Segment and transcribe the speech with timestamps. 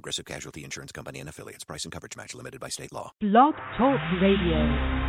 [0.00, 1.62] Progressive Casualty Insurance Company and affiliates.
[1.62, 3.12] Price and coverage match limited by state law.
[3.20, 4.99] Blog Talk Radio.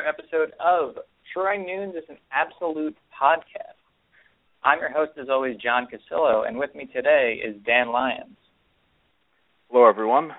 [0.00, 0.96] Another episode of
[1.34, 3.76] Troy Nunes is an Absolute Podcast.
[4.64, 8.36] I'm your host as always, John Cassillo, and with me today is Dan Lyons.
[9.68, 10.30] Hello, everyone.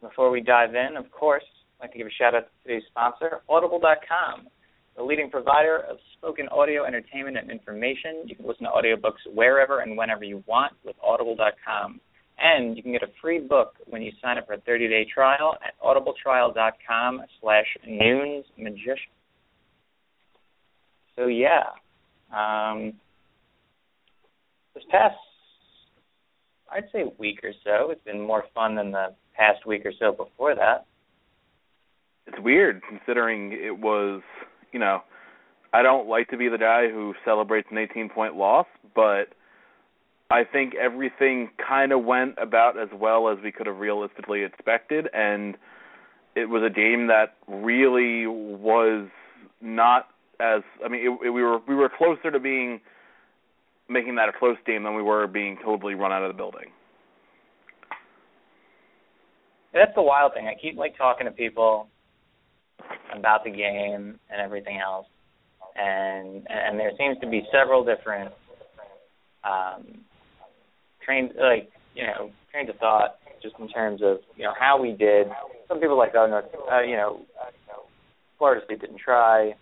[0.00, 1.44] Before we dive in, of course,
[1.78, 4.48] I'd like to give a shout out to today's sponsor, Audible.com,
[4.96, 8.24] the leading provider of spoken audio entertainment and information.
[8.24, 12.00] You can listen to audiobooks wherever and whenever you want with Audible.com.
[12.40, 15.56] And you can get a free book when you sign up for a 30-day trial
[15.64, 19.12] at audibletrial.com slash nunesmagician.
[21.16, 21.64] So, yeah.
[22.32, 22.92] Um,
[24.74, 25.16] this past,
[26.70, 30.12] I'd say week or so, it's been more fun than the past week or so
[30.12, 30.86] before that.
[32.28, 34.22] It's weird considering it was,
[34.72, 35.00] you know,
[35.72, 39.28] I don't like to be the guy who celebrates an 18 point loss, but
[40.30, 45.08] I think everything kind of went about as well as we could have realistically expected,
[45.14, 45.56] and
[46.36, 49.08] it was a game that really was
[49.62, 50.62] not as.
[50.84, 52.80] I mean, it, it, we were we were closer to being
[53.88, 56.72] making that a close game than we were being totally run out of the building.
[59.72, 60.46] That's the wild thing.
[60.46, 61.88] I keep like talking to people
[63.16, 65.06] about the game and everything else,
[65.74, 68.30] and and there seems to be several different
[69.42, 70.04] um,
[71.08, 74.92] trains like you know trains of thought just in terms of you know how we
[74.92, 75.26] did.
[75.68, 77.20] Some people like oh no, uh, you know,
[78.36, 79.54] Florida State didn't try.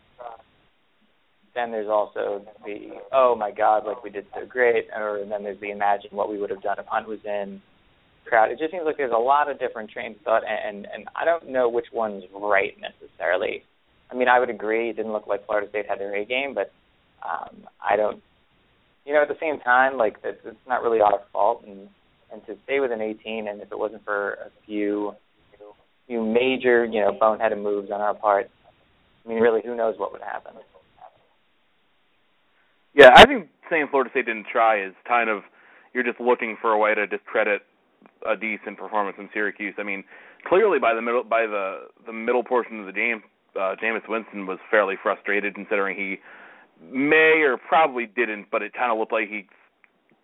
[1.55, 5.43] Then there's also the oh my God, like we did so great, or and then
[5.43, 7.63] there's the imagine what we would have done if Hunt was in
[8.27, 8.51] crowd.
[8.51, 11.25] It just seems like there's a lot of different trains of thought, and and I
[11.25, 13.65] don't know which one's right necessarily.
[14.11, 16.55] I mean, I would agree it didn't look like Florida State had their A game,
[16.55, 16.73] but
[17.23, 18.23] um, I don't.
[19.07, 21.89] You know, at the same time, like it's, it's not really our fault, and
[22.33, 25.15] and to stay with an 18, and if it wasn't for a few
[26.07, 28.51] few major, you know, boneheaded moves on our part,
[29.25, 30.53] I mean, really, who knows what would happen.
[32.95, 35.43] Yeah, I think saying Florida State didn't try is kind of
[35.93, 37.63] you're just looking for a way to discredit
[38.29, 39.75] a decent performance in Syracuse.
[39.79, 40.05] I mean,
[40.49, 43.23] clearly by the middle by the the middle portion of the game,
[43.55, 46.17] uh, Jameis Winston was fairly frustrated considering he
[46.83, 49.47] may or probably didn't, but it kind of looked like he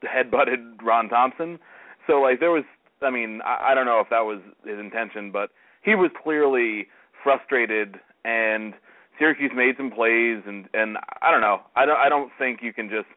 [0.02, 1.58] headbutted Ron Thompson.
[2.06, 2.64] So like there was,
[3.02, 5.50] I mean, I, I don't know if that was his intention, but
[5.82, 6.88] he was clearly
[7.22, 8.74] frustrated and
[9.18, 11.60] Syracuse made some plays and and I don't know.
[11.76, 13.08] I don't I don't think you can just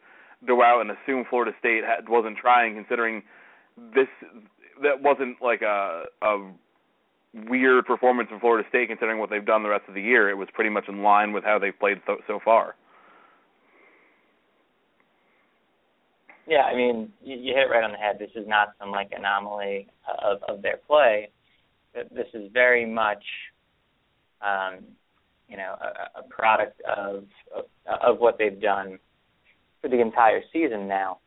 [0.45, 3.23] go out and assume Florida State had, wasn't trying considering
[3.93, 4.07] this
[4.83, 6.51] that wasn't like a a
[7.49, 10.29] weird performance from Florida State considering what they've done the rest of the year.
[10.29, 12.75] It was pretty much in line with how they've played so, so far.
[16.47, 18.17] Yeah, I mean, you, you hit it right on the head.
[18.19, 19.87] This is not some like anomaly
[20.23, 21.29] of of their play.
[21.93, 23.23] This is very much,
[24.41, 24.83] um,
[25.49, 27.23] you know, a, a product of,
[27.55, 28.99] of of what they've done
[29.81, 31.19] for the entire season now.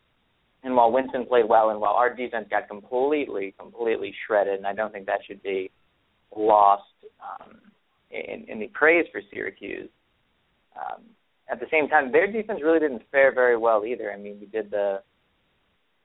[0.64, 4.74] And while Winston played well, and while our defense got completely, completely shredded, and I
[4.74, 5.70] don't think that should be
[6.36, 6.82] lost
[7.22, 7.58] um,
[8.10, 9.88] in, in the praise for Syracuse.
[10.76, 11.02] Um,
[11.50, 14.12] at the same time, their defense really didn't fare very well either.
[14.12, 15.00] I mean, we did the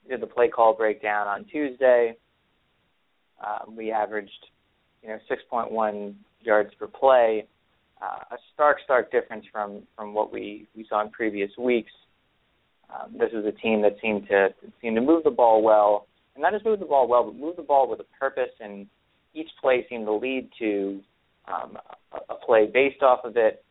[0.10, 2.16] did the play call breakdown on Tuesday.
[3.44, 4.32] Um, we averaged,
[5.02, 7.46] you know, 6.1 yards per play,
[8.02, 11.92] uh, a stark, stark difference from from what we we saw in previous weeks.
[12.94, 14.50] Um, this is a team that seemed to
[14.82, 17.56] seemed to move the ball well, and not just move the ball well, but move
[17.56, 18.52] the ball with a purpose.
[18.60, 18.88] And
[19.34, 21.02] each play seemed to lead to
[21.48, 21.78] um,
[22.12, 23.63] a, a play based off of it.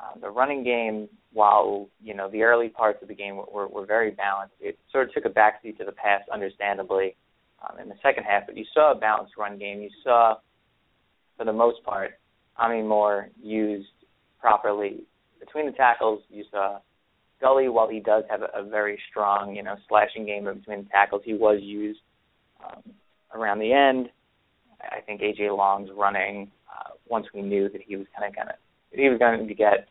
[0.00, 3.68] Uh, the running game, while you know the early parts of the game were, were,
[3.68, 7.16] were very balanced, it sort of took a backseat to the pass, understandably,
[7.62, 8.44] um, in the second half.
[8.46, 9.80] But you saw a balanced run game.
[9.80, 10.36] You saw,
[11.36, 12.12] for the most part,
[12.58, 13.88] Ameen-Moore used
[14.40, 15.04] properly
[15.38, 16.22] between the tackles.
[16.30, 16.78] You saw
[17.40, 20.90] Gulley, while he does have a, a very strong, you know, slashing game between the
[20.90, 22.00] tackles, he was used
[22.64, 22.82] um,
[23.34, 24.08] around the end.
[24.80, 28.34] I think AJ Long's running uh, once we knew that he was kind of
[28.92, 29.88] gonna he was going to get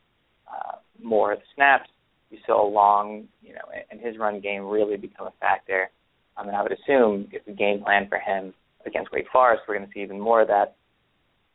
[0.47, 1.89] uh, more snaps.
[2.29, 5.89] You saw a Long, you know, and his run game really become a factor.
[6.37, 8.53] Um, and I would assume if the game plan for him
[8.85, 10.75] against Wake Forest, we're going to see even more of that.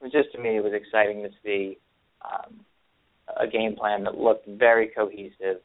[0.00, 1.78] It was just to me, it was exciting to see
[2.22, 2.60] um,
[3.40, 5.60] a game plan that looked very cohesive,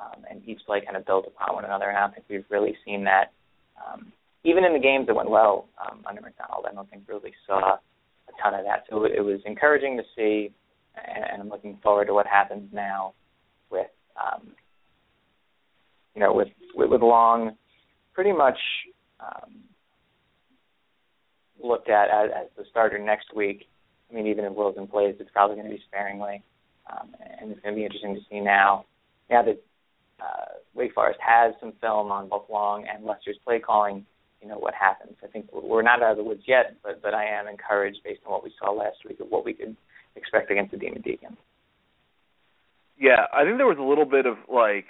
[0.00, 1.88] um, and each play kind of built upon one another.
[1.88, 3.32] And I don't think we've really seen that
[3.76, 4.12] um,
[4.44, 7.74] even in the games that went well um, under McDonald, I don't think really saw
[7.74, 8.84] a ton of that.
[8.88, 10.52] So it was encouraging to see,
[10.96, 13.14] and, I'm looking forward to what happens now
[13.70, 14.48] with, um,
[16.14, 17.56] you know, with, with with Long,
[18.14, 18.58] pretty much
[19.20, 19.60] um,
[21.62, 23.68] looked at as, as the starter next week.
[24.10, 26.42] I mean, even if Wilson plays, it's probably going to be sparingly,
[26.90, 28.84] um, and it's going to be interesting to see now.
[29.30, 29.62] Now that
[30.20, 34.04] uh, Wake Forest has some film on both Long and Lester's play calling
[34.42, 35.16] you know what happens.
[35.22, 38.20] I think we're not out of the woods yet, but but I am encouraged based
[38.26, 39.76] on what we saw last week of what we could
[40.16, 41.36] expect against the Demon Deacon.
[42.98, 44.86] Yeah, I think there was a little bit of like,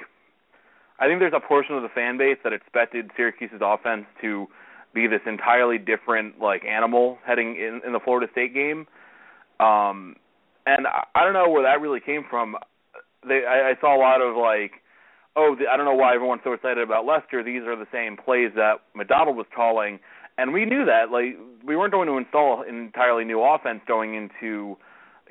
[0.98, 4.46] I think there's a portion of the fan base that expected Syracuse's offense to
[4.92, 8.86] be this entirely different like animal heading in in the Florida State game,
[9.60, 10.16] um,
[10.66, 12.56] and I, I don't know where that really came from.
[13.26, 14.82] They I, I saw a lot of like
[15.36, 17.42] oh, the, I don't know why everyone's so excited about Lester.
[17.42, 20.00] These are the same plays that McDonald was calling,
[20.38, 21.10] and we knew that.
[21.10, 24.76] Like we weren't going to install an entirely new offense going into,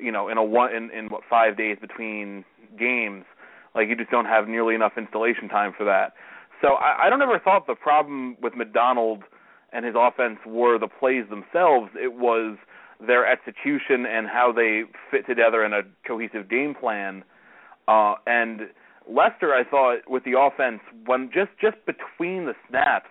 [0.02, 2.44] you know, in a one in, in what five days between
[2.78, 3.24] games.
[3.74, 6.14] Like you just don't have nearly enough installation time for that.
[6.60, 9.22] So I, I don't ever thought the problem with McDonald
[9.72, 11.90] and his offense were the plays themselves.
[11.94, 12.58] It was
[13.04, 17.24] their execution and how they fit together in a cohesive game plan.
[17.88, 18.62] Uh, and
[19.08, 23.08] Lester, I thought with the offense when just just between the snaps,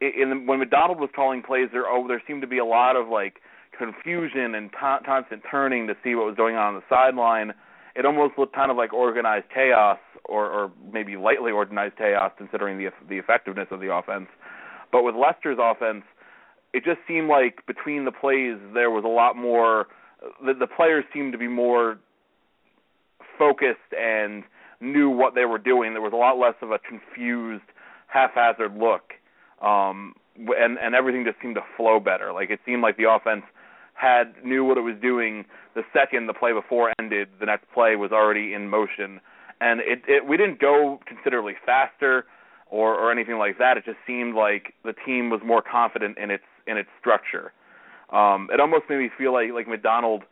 [0.00, 3.08] in when McDonald was calling plays, there oh there seemed to be a lot of
[3.08, 3.40] like
[3.82, 7.52] confusion and t- constant turning to see what was going on on the sideline.
[7.96, 12.78] It almost looked kind of like organized chaos, or or maybe lightly organized chaos, considering
[12.78, 14.28] the the effectiveness of the offense.
[14.92, 16.04] But with Lester's offense,
[16.72, 19.88] it just seemed like between the plays there was a lot more.
[20.44, 21.98] The, the players seemed to be more
[23.36, 24.44] focused and
[24.80, 25.92] knew what they were doing.
[25.92, 27.64] There was a lot less of a confused,
[28.06, 29.14] haphazard look,
[29.60, 32.32] um, and and everything just seemed to flow better.
[32.32, 33.42] Like it seemed like the offense
[33.94, 35.44] had knew what it was doing
[35.74, 37.28] the second the play before ended.
[37.40, 39.20] The next play was already in motion,
[39.60, 42.26] and it, it we didn't go considerably faster
[42.70, 43.76] or or anything like that.
[43.76, 47.52] It just seemed like the team was more confident in its in its structure.
[48.12, 50.24] Um, it almost made me feel like like McDonald.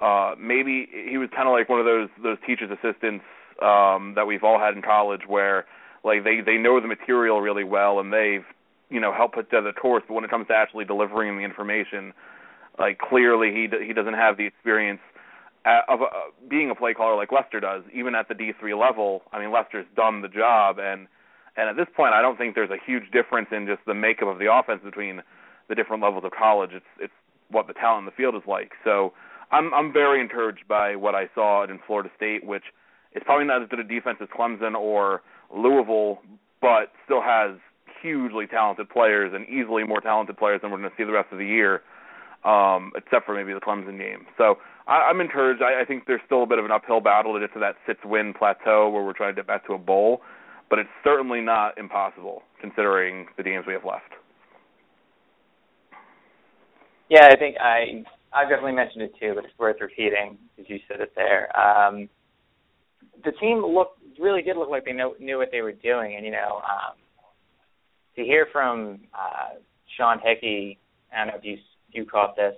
[0.00, 3.24] Uh, maybe he was kind of like one of those those teachers assistants
[3.60, 5.66] um, that we've all had in college where
[6.04, 8.44] like they they know the material really well and they've
[8.90, 11.42] you know helped put together the course, but when it comes to actually delivering the
[11.42, 12.12] information,
[12.78, 15.00] like clearly he he doesn't have the experience
[15.88, 16.06] of uh,
[16.48, 19.22] being a play caller like Lester does, even at the D3 level.
[19.32, 21.06] I mean, Lester's done the job, and
[21.56, 24.28] and at this point, I don't think there's a huge difference in just the makeup
[24.28, 25.22] of the offense between
[25.68, 26.70] the different levels of college.
[26.72, 27.12] It's it's
[27.50, 28.72] what the talent in the field is like.
[28.84, 29.12] So
[29.50, 32.64] I'm I'm very encouraged by what I saw in Florida State, which
[33.12, 35.22] it's probably not as good a defense as Clemson or
[35.54, 36.20] Louisville,
[36.60, 37.56] but still has
[38.02, 41.32] hugely talented players and easily more talented players than we're going to see the rest
[41.32, 41.82] of the year,
[42.44, 44.26] um, except for maybe the Clemson game.
[44.36, 45.62] So I, I'm encouraged.
[45.62, 47.76] I, I think there's still a bit of an uphill battle to get to that
[47.86, 50.22] six-win plateau where we're trying to get back to a bowl,
[50.70, 54.12] but it's certainly not impossible considering the games we have left.
[57.08, 60.78] Yeah, I think I I definitely mentioned it too, but it's worth repeating because you
[60.86, 61.48] said it there.
[61.58, 62.08] Um,
[63.24, 66.24] the team looked really did look like they know, knew what they were doing, and
[66.24, 66.96] you know, um,
[68.16, 69.58] to hear from uh,
[69.96, 70.78] Sean Hickey,
[71.12, 71.56] I don't know if you
[72.04, 72.54] caught this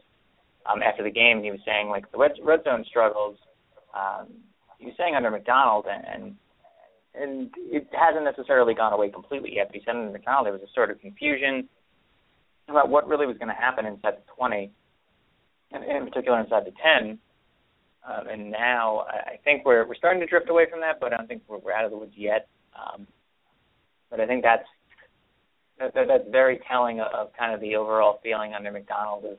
[0.67, 1.43] um, after the game.
[1.43, 3.37] He was saying like the red, red zone struggles.
[3.95, 4.29] Um,
[4.79, 6.37] he was saying under McDonald, and, and
[7.13, 9.69] and it hasn't necessarily gone away completely yet.
[9.69, 11.69] But he said under McDonald there was a sort of confusion
[12.69, 14.71] about what really was going to happen inside the 20,
[15.73, 17.19] and in particular inside the 10.
[18.09, 21.17] Um, and now I think we're we're starting to drift away from that, but I
[21.17, 22.49] don't think we're, we're out of the woods yet.
[22.75, 23.07] Um,
[24.09, 24.67] but I think that's
[25.81, 29.39] that, that, that's very telling of, of kind of the overall feeling under McDonald of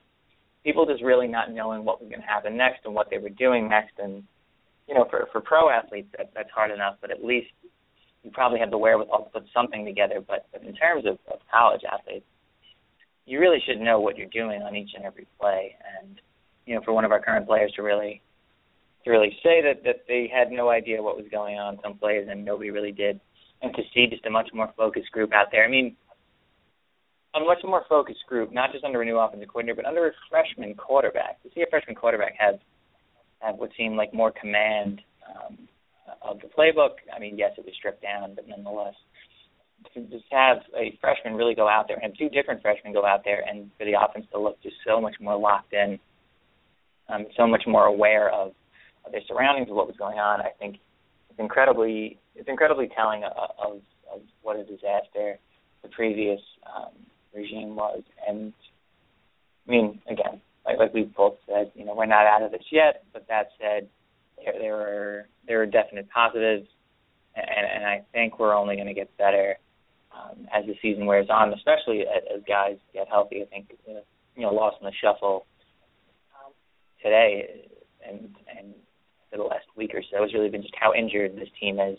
[0.64, 3.30] people just really not knowing what was going to happen next and what they were
[3.30, 4.22] doing next, and
[4.88, 7.48] you know, for for pro athletes that that's hard enough, but at least
[8.22, 10.20] you probably have the wherewithal to put something together.
[10.26, 12.26] But, but in terms of, of college athletes,
[13.26, 15.74] you really should know what you're doing on each and every play.
[16.00, 16.20] And
[16.66, 18.22] you know, for one of our current players to really
[19.04, 22.26] to really say that that they had no idea what was going on some plays
[22.30, 23.20] and nobody really did,
[23.62, 25.64] and to see just a much more focused group out there.
[25.64, 25.96] I mean,
[27.34, 30.12] a much more focused group, not just under a new offensive coordinator, but under a
[30.30, 31.42] freshman quarterback.
[31.42, 32.58] To see a freshman quarterback have
[33.40, 35.58] have what seemed like more command um,
[36.22, 37.02] of the playbook.
[37.14, 38.94] I mean, yes, it was stripped down, but nonetheless,
[39.94, 43.04] to just have a freshman really go out there and have two different freshmen go
[43.04, 45.98] out there and for the offense to look just so much more locked in,
[47.08, 48.52] um, so much more aware of,
[49.04, 50.40] of their surroundings, of what was going on.
[50.40, 50.76] I think
[51.30, 53.80] it's incredibly it's incredibly telling of, of,
[54.12, 55.38] of what a disaster
[55.82, 56.92] the previous um,
[57.34, 58.02] regime was.
[58.26, 58.52] And
[59.66, 62.64] I mean, again, like like we both said, you know, we're not out of this
[62.70, 63.04] yet.
[63.12, 63.88] But that said,
[64.42, 66.66] there there are there are definite positives,
[67.36, 69.56] and and I think we're only going to get better
[70.14, 73.42] um, as the season wears on, especially as, as guys get healthy.
[73.42, 74.00] I think uh,
[74.36, 75.46] you know, lost in the shuffle
[76.34, 76.52] um,
[77.02, 77.68] today
[78.06, 78.74] and and
[79.30, 81.98] for the last week or so has really been just how injured this team is,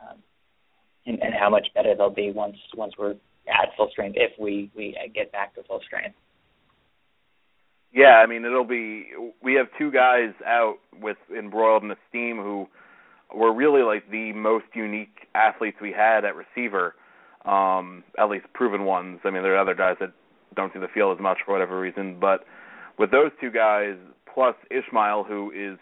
[0.00, 0.18] um,
[1.06, 3.14] and, and how much better they'll be once once we're
[3.48, 6.16] at full strength if we we get back to full strength.
[7.92, 9.06] Yeah, I mean it'll be.
[9.42, 12.66] We have two guys out with embroiled in the steam who
[13.34, 16.94] were really like the most unique athletes we had at receiver,
[17.44, 19.20] um, at least proven ones.
[19.24, 20.12] I mean there are other guys that
[20.54, 22.44] don't see the field as much for whatever reason, but
[22.98, 23.96] with those two guys
[24.32, 25.78] plus Ishmael, who is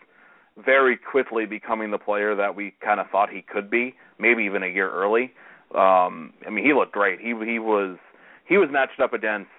[0.65, 4.63] very quickly becoming the player that we kind of thought he could be, maybe even
[4.63, 5.33] a year early.
[5.75, 7.21] Um, I mean, he looked great.
[7.21, 7.99] He he was
[8.49, 9.51] he was matched up against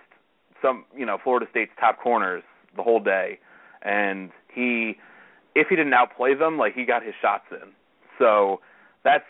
[0.61, 2.43] some you know Florida State's top corners
[2.75, 3.39] the whole day,
[3.81, 4.97] and he
[5.55, 7.69] if he didn't outplay them, like he got his shots in.
[8.19, 8.61] So
[9.03, 9.25] that's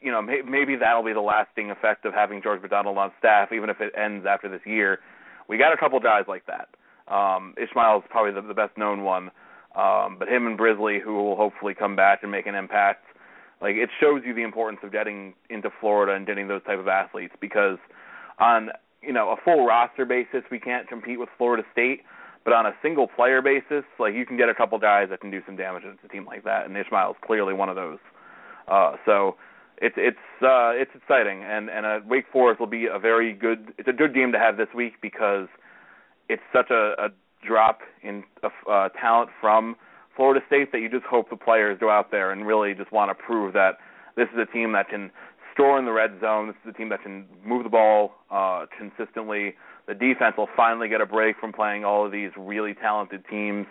[0.00, 3.52] you know may, maybe that'll be the lasting effect of having George McDonald on staff,
[3.52, 5.00] even if it ends after this year.
[5.48, 6.68] We got a couple guys like that.
[7.12, 9.30] Um, Ishmael is probably the, the best known one,
[9.74, 13.04] um, but him and Brisly, who will hopefully come back and make an impact.
[13.60, 16.88] Like it shows you the importance of getting into Florida and getting those type of
[16.88, 17.78] athletes because
[18.38, 18.70] on
[19.02, 22.02] you know a full roster basis we can't compete with Florida State,
[22.44, 25.30] but on a single player basis, like you can get a couple guys that can
[25.30, 27.98] do some damage against a team like that, and Ishmael is clearly one of those.
[28.68, 29.36] Uh, so
[29.80, 33.72] it's it's uh, it's exciting, and and uh, Wake Forest will be a very good.
[33.78, 35.48] It's a good game to have this week because
[36.28, 37.08] it's such a, a
[37.46, 39.76] drop in uh, talent from
[40.18, 43.08] Florida State that you just hope the players go out there and really just want
[43.08, 43.78] to prove that
[44.16, 45.12] this is a team that can
[45.54, 46.48] score in the red zone.
[46.48, 49.54] This is a team that can move the ball uh, consistently.
[49.86, 53.66] The defense will finally get a break from playing all of these really talented teams.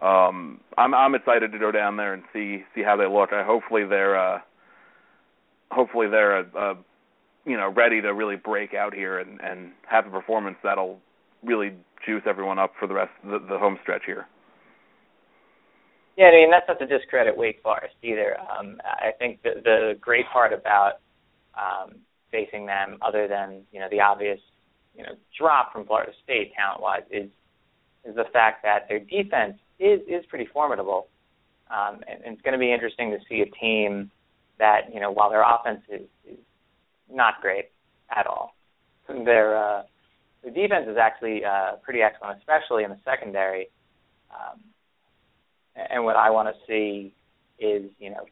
[0.00, 3.32] Um, I'm I'm excited to go down there and see see how they look.
[3.32, 4.38] I hopefully they're uh,
[5.72, 6.74] hopefully they're uh, uh,
[7.44, 11.00] you know ready to really break out here and and have a performance that'll
[11.42, 11.72] really
[12.06, 14.28] juice everyone up for the rest of the, the home stretch here.
[16.16, 18.36] Yeah, I mean that's not to discredit Wake Forest either.
[18.40, 21.00] Um, I think the, the great part about
[21.56, 21.96] um,
[22.30, 24.38] facing them, other than you know the obvious
[24.96, 27.30] you know drop from Florida State talent-wise, is
[28.04, 31.08] is the fact that their defense is is pretty formidable,
[31.70, 34.10] um, and, and it's going to be interesting to see a team
[34.58, 36.38] that you know while their offense is, is
[37.10, 37.70] not great
[38.14, 38.54] at all,
[39.08, 39.82] their uh,
[40.42, 43.68] their defense is actually uh, pretty excellent, especially in the secondary.
[44.30, 44.60] Um,
[45.76, 47.14] and what I want to see
[47.58, 48.24] is, you know,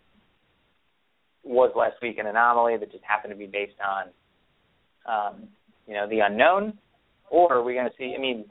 [1.43, 4.09] was last week an anomaly that just happened to be based on,
[5.07, 5.49] um,
[5.87, 6.75] you know, the unknown,
[7.31, 8.15] or are we going to see?
[8.17, 8.45] I mean,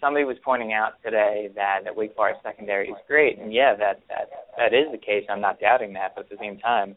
[0.00, 4.00] somebody was pointing out today that that Wake Forest secondary is great, and yeah, that
[4.08, 5.24] that that is the case.
[5.28, 6.96] I'm not doubting that, but at the same time,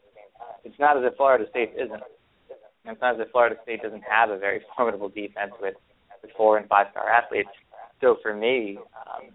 [0.64, 2.02] it's not as if Florida State isn't.
[2.86, 5.74] It's not as if Florida State doesn't have a very formidable defense with
[6.22, 7.50] with four and five star athletes.
[8.00, 9.30] So for me, um,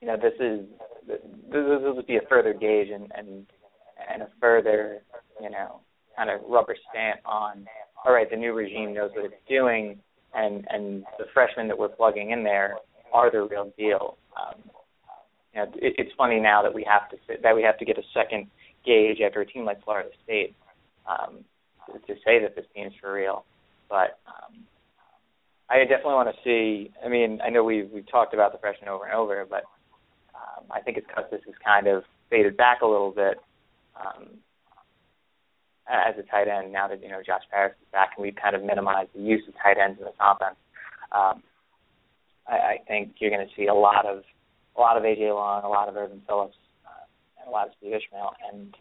[0.00, 0.66] you know, this is
[1.06, 1.18] this,
[1.50, 3.46] will be a further gauge and and
[4.12, 5.02] and a further,
[5.40, 5.80] you know,
[6.16, 7.66] kind of rubber stamp on.
[8.04, 9.98] All right, the new regime knows what it's doing,
[10.34, 12.76] and and the freshmen that we're plugging in there
[13.12, 14.16] are the real deal.
[14.36, 14.60] Um,
[15.54, 17.98] you know, it, it's funny now that we have to that we have to get
[17.98, 18.48] a second
[18.84, 20.54] gauge after a team like Florida State
[21.08, 21.44] um,
[21.86, 23.44] to, to say that this team's for real.
[23.88, 24.64] But um,
[25.70, 26.92] I definitely want to see.
[27.04, 29.64] I mean, I know we've we've talked about the freshmen over and over, but
[30.56, 33.38] um, I think it's because this has kind of faded back a little bit
[33.96, 34.28] um,
[35.88, 38.56] as a tight end now that you know Josh Parris is back, and we've kind
[38.56, 40.56] of minimized the use of tight ends in this offense.
[41.12, 41.42] Um,
[42.46, 44.22] I, I think you're going to see a lot of
[44.76, 47.04] a lot of AJ Long, a lot of Ervin Philips, uh,
[47.40, 48.32] and a lot of Steve Ishmael.
[48.52, 48.76] And,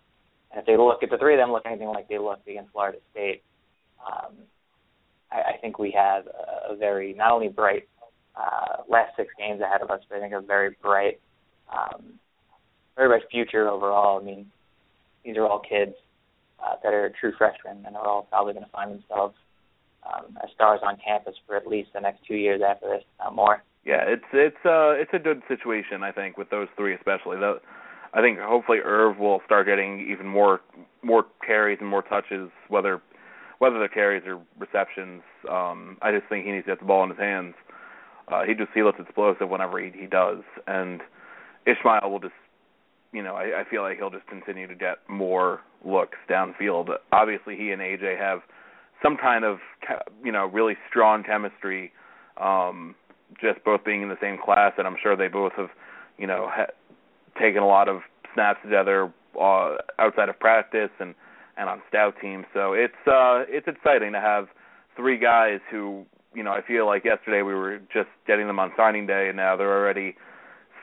[0.51, 2.71] and if they look at the three of them look anything like they looked against
[2.71, 3.43] Florida State,
[4.05, 4.33] um,
[5.31, 7.87] I, I think we have a, a very not only bright
[8.35, 11.19] uh, last six games ahead of us, but I think a very bright,
[11.71, 12.19] um,
[12.95, 14.19] very bright future overall.
[14.19, 14.45] I mean,
[15.23, 15.93] these are all kids
[16.63, 19.35] uh, that are true freshmen and are all probably going to find themselves
[20.05, 23.35] um, as stars on campus for at least the next two years after this, not
[23.35, 23.63] more.
[23.85, 27.37] Yeah, it's it's uh it's a good situation I think with those three especially.
[27.37, 27.59] The,
[28.15, 30.61] I think hopefully Irv will start getting even more
[31.03, 33.01] more carries and more touches, whether
[33.59, 35.21] whether the carries or receptions.
[35.49, 37.53] Um, I just think he needs to get the ball in his hands.
[38.27, 41.01] Uh, he just he looks explosive whenever he he does, and
[41.65, 42.33] Ishmael will just
[43.11, 46.89] you know I, I feel like he'll just continue to get more looks downfield.
[47.11, 48.39] Obviously, he and AJ have
[49.03, 49.59] some kind of
[50.23, 51.91] you know really strong chemistry.
[52.37, 52.95] Um,
[53.41, 55.69] just both being in the same class, and I'm sure they both have,
[56.17, 56.73] you know, ha-
[57.39, 58.01] taken a lot of
[58.33, 61.15] snaps together uh, outside of practice and
[61.57, 62.45] and on scout teams.
[62.53, 64.47] So it's uh it's exciting to have
[64.95, 68.71] three guys who, you know, I feel like yesterday we were just getting them on
[68.75, 70.15] signing day, and now they're already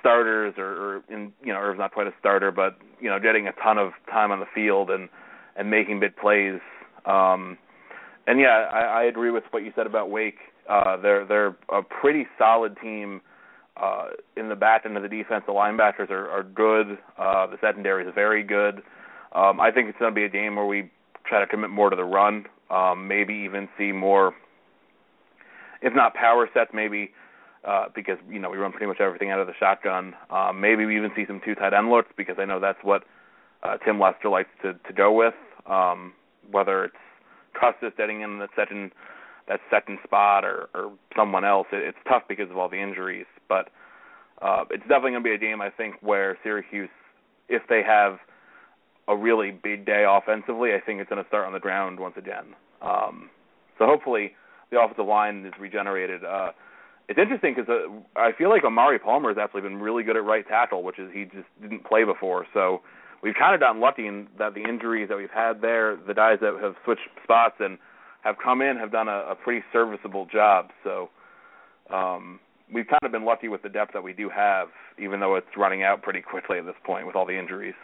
[0.02, 3.46] starters or, or in you know Irv's not quite a starter, but you know getting
[3.46, 5.08] a ton of time on the field and
[5.56, 6.60] and making big plays.
[7.06, 7.56] Um,
[8.26, 10.38] and yeah, I, I agree with what you said about Wake.
[10.68, 13.20] Uh, they're they're a pretty solid team.
[13.74, 16.98] Uh, in the back end of the defense, the linebackers are, are good.
[17.18, 18.82] Uh, the secondary is very good.
[19.34, 20.90] Um, I think it's going to be a game where we
[21.24, 22.44] try to commit more to the run.
[22.70, 24.34] Um, maybe even see more,
[25.80, 27.12] if not power sets, maybe
[27.64, 30.14] uh, because you know we run pretty much everything out of the shotgun.
[30.30, 33.04] Um, maybe we even see some two tight end looks because I know that's what
[33.62, 35.34] uh, Tim Lester likes to to go with.
[35.66, 36.12] Um,
[36.50, 36.96] whether it's
[37.58, 38.92] Custis getting in the second
[39.48, 41.66] that second spot or or someone else.
[41.72, 43.68] It, it's tough because of all the injuries, but
[44.40, 46.90] uh, it's definitely going to be a game I think where Syracuse,
[47.48, 48.18] if they have
[49.08, 52.14] a really big day offensively, I think it's going to start on the ground once
[52.16, 52.54] again.
[52.80, 53.30] Um,
[53.78, 54.32] so hopefully
[54.70, 56.24] the offensive line is regenerated.
[56.24, 56.52] Uh,
[57.08, 60.24] it's interesting because uh, I feel like Omari Palmer has actually been really good at
[60.24, 62.46] right tackle, which is he just didn't play before.
[62.54, 62.82] So
[63.22, 66.38] we've kind of gotten lucky in that the injuries that we've had there, the guys
[66.40, 67.78] that have switched spots and
[68.22, 70.70] have come in have done a, a pretty serviceable job.
[70.84, 71.10] So
[71.92, 72.40] um,
[72.72, 75.46] we've kind of been lucky with the depth that we do have, even though it's
[75.56, 77.74] running out pretty quickly at this point with all the injuries.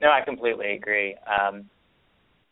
[0.00, 1.16] No, I completely agree.
[1.26, 1.68] Um,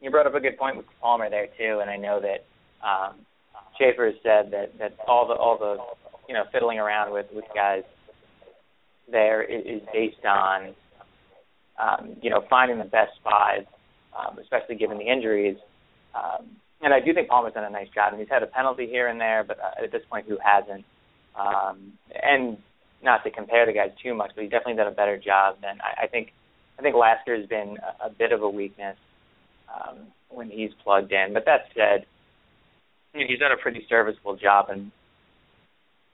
[0.01, 2.47] you brought up a good point with Palmer there too, and I know that
[2.87, 3.17] um,
[3.79, 5.77] Shafer has said that that all the all the
[6.29, 7.83] you know fiddling around with with guys
[9.11, 10.75] there is, is based on
[11.79, 13.65] um, you know, finding the best five,
[14.19, 15.57] um, especially given the injuries.
[16.15, 16.47] Um,
[16.81, 18.13] and I do think Palmer's done a nice job.
[18.13, 20.85] And he's had a penalty here and there, but uh, at this point, who hasn't?
[21.39, 22.59] Um, and
[23.03, 25.79] not to compare the guys too much, but he's definitely done a better job than
[25.81, 26.33] I, I think.
[26.79, 28.97] I think Lasker has been a, a bit of a weakness
[29.75, 31.33] um, when he's plugged in.
[31.33, 32.07] But that said,
[33.13, 34.67] he's done a pretty serviceable job.
[34.71, 34.91] And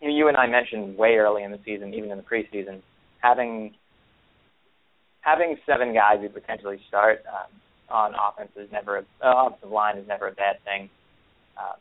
[0.01, 2.81] you, know, you and I mentioned way early in the season, even in the preseason,
[3.21, 3.75] having
[5.21, 7.51] having seven guys who potentially start um,
[7.89, 9.03] on offense is never uh,
[9.47, 10.91] offensive line is never a bad thing.
[11.57, 11.81] Um,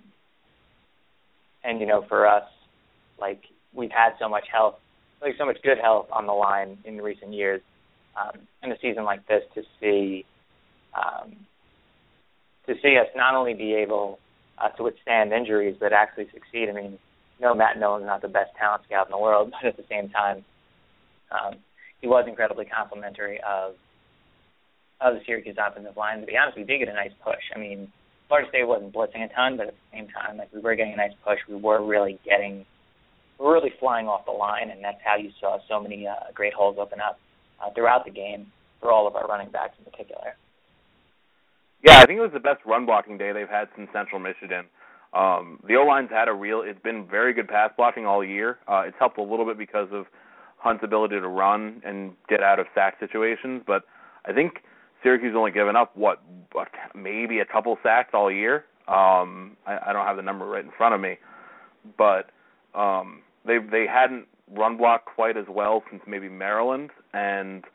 [1.63, 2.43] and you know, for us,
[3.19, 4.75] like we've had so much health,
[5.21, 7.61] like so much good health on the line in recent years.
[8.15, 10.23] Um, in a season like this, to see
[10.93, 11.35] um,
[12.67, 14.19] to see us not only be able
[14.57, 16.69] uh, to withstand injuries, but actually succeed.
[16.69, 16.97] I mean,
[17.39, 20.09] no, Matt Millen's not the best talent scout in the world, but at the same
[20.09, 20.45] time,
[21.31, 21.55] um,
[22.01, 23.75] he was incredibly complimentary of
[25.01, 26.21] of the Syracuse offensive line.
[26.21, 27.43] To be honest, we did get a nice push.
[27.53, 27.91] I mean,
[28.27, 30.93] Florida State wasn't blitzing a ton, but at the same time, like we were getting
[30.93, 31.39] a nice push.
[31.49, 32.65] We were really getting,
[33.37, 36.53] we really flying off the line, and that's how you saw so many uh, great
[36.53, 37.19] holes open up
[37.61, 38.47] uh, throughout the game
[38.79, 40.35] for all of our running backs in particular.
[41.83, 44.65] Yeah, I think it was the best run blocking day they've had since Central Michigan.
[45.13, 46.61] Um, the O line's had a real.
[46.65, 48.59] It's been very good pass blocking all year.
[48.67, 50.05] Uh, it's helped a little bit because of
[50.57, 53.83] Hunt's ability to run and get out of sack situations, but
[54.25, 54.63] I think
[55.03, 56.21] Syracuse only given up what,
[56.95, 58.63] maybe a couple sacks all year.
[58.87, 61.17] Um, I, I don't have the number right in front of me,
[61.97, 62.29] but
[62.73, 67.65] um, they they hadn't run blocked quite as well since maybe Maryland, and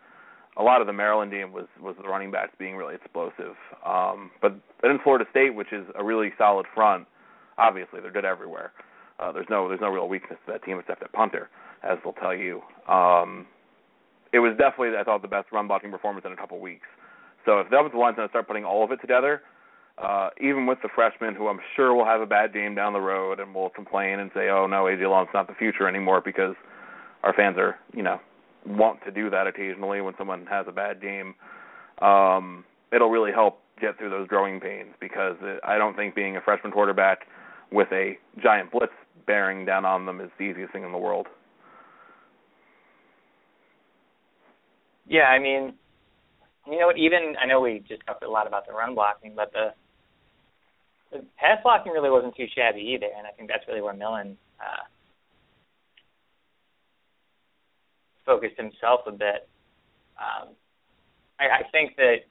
[0.59, 3.55] a lot of the Maryland game was was the running backs being really explosive.
[3.87, 7.07] Um, but in Florida State, which is a really solid front,
[7.57, 8.73] obviously they're good everywhere.
[9.19, 11.49] Uh, there's no there's no real weakness to that team except at punter
[11.83, 12.61] as they'll tell you.
[12.89, 13.47] Um,
[14.33, 16.87] it was definitely, I thought, the best run blocking performance in a couple weeks.
[17.47, 19.43] So if that was the offensive line's going to start putting all of it together,
[19.97, 23.01] uh, even with the freshmen, who I'm sure will have a bad game down the
[23.01, 26.55] road and will complain and say, "Oh no, AJ Long's not the future anymore," because
[27.23, 28.21] our fans are, you know,
[28.67, 31.35] want to do that occasionally when someone has a bad game.
[32.01, 36.37] Um, it'll really help get through those growing pains because it, I don't think being
[36.37, 37.27] a freshman quarterback
[37.71, 38.93] with a giant blitz
[39.27, 41.27] bearing down on them is the easiest thing in the world.
[45.07, 45.75] Yeah, I mean,
[46.67, 46.99] you know what?
[46.99, 49.73] Even I know we just talked a lot about the run blocking, but the
[51.11, 54.37] the pass blocking really wasn't too shabby either, and I think that's really where Millen
[54.61, 54.85] uh,
[58.29, 59.49] focused himself a bit.
[60.21, 60.53] Um,
[61.41, 62.29] I, I think that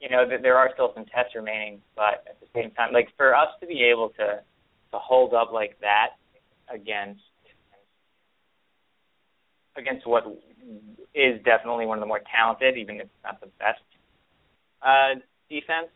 [0.00, 3.08] you know that there are still some tests remaining, but at the same time, like
[3.16, 4.40] for us to be able to
[4.92, 6.10] to hold up like that
[6.72, 7.20] against
[9.76, 10.24] against what
[11.14, 13.82] is definitely one of the more talented, even if not the best
[14.80, 15.18] uh,
[15.50, 15.90] defense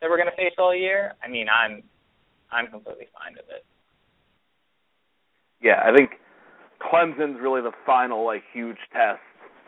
[0.00, 1.14] that we're going to face all year.
[1.24, 1.82] I mean, I'm
[2.50, 3.64] I'm completely fine with it.
[5.62, 6.10] Yeah, I think
[6.82, 9.20] Clemson's really the final like huge test,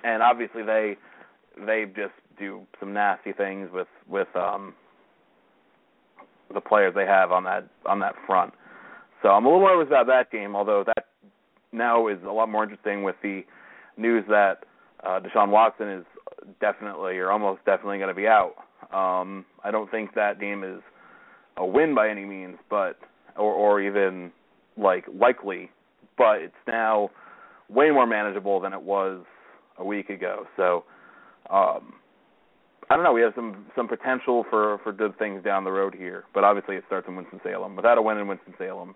[0.03, 0.96] and obviously they
[1.66, 4.74] they just do some nasty things with with um
[6.53, 8.53] the players they have on that on that front.
[9.22, 11.07] So I'm a little nervous about that game, although that
[11.72, 13.42] now is a lot more interesting with the
[13.96, 14.64] news that
[15.05, 16.05] uh, Deshaun Watson is
[16.61, 18.55] definitely or almost definitely going to be out.
[18.92, 20.81] Um, I don't think that game is
[21.57, 22.98] a win by any means, but
[23.37, 24.31] or or even
[24.77, 25.70] like likely,
[26.16, 27.11] but it's now
[27.68, 29.24] way more manageable than it was
[29.79, 30.46] a week ago.
[30.57, 30.85] So
[31.50, 31.94] um
[32.90, 35.94] I don't know, we have some some potential for for good things down the road
[35.94, 37.77] here, but obviously it starts in Winston Salem.
[37.77, 38.94] Without a win in Winston Salem,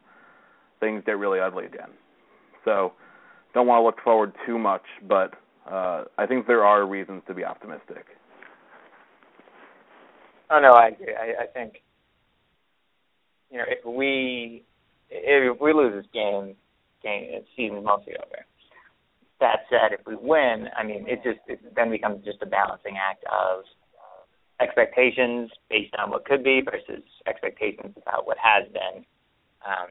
[0.80, 1.90] things get really ugly again.
[2.64, 2.92] So
[3.54, 5.34] don't want to look forward too much, but
[5.70, 8.04] uh, I think there are reasons to be optimistic.
[10.50, 11.14] Oh no, I agree.
[11.14, 11.82] I, I think
[13.50, 14.64] you know if we
[15.10, 16.54] if we lose this game,
[17.02, 18.44] game season's mostly over.
[19.40, 22.96] That said, if we win, I mean, it just it then becomes just a balancing
[22.98, 23.64] act of
[24.60, 29.04] expectations based on what could be versus expectations about what has been.
[29.64, 29.88] Um,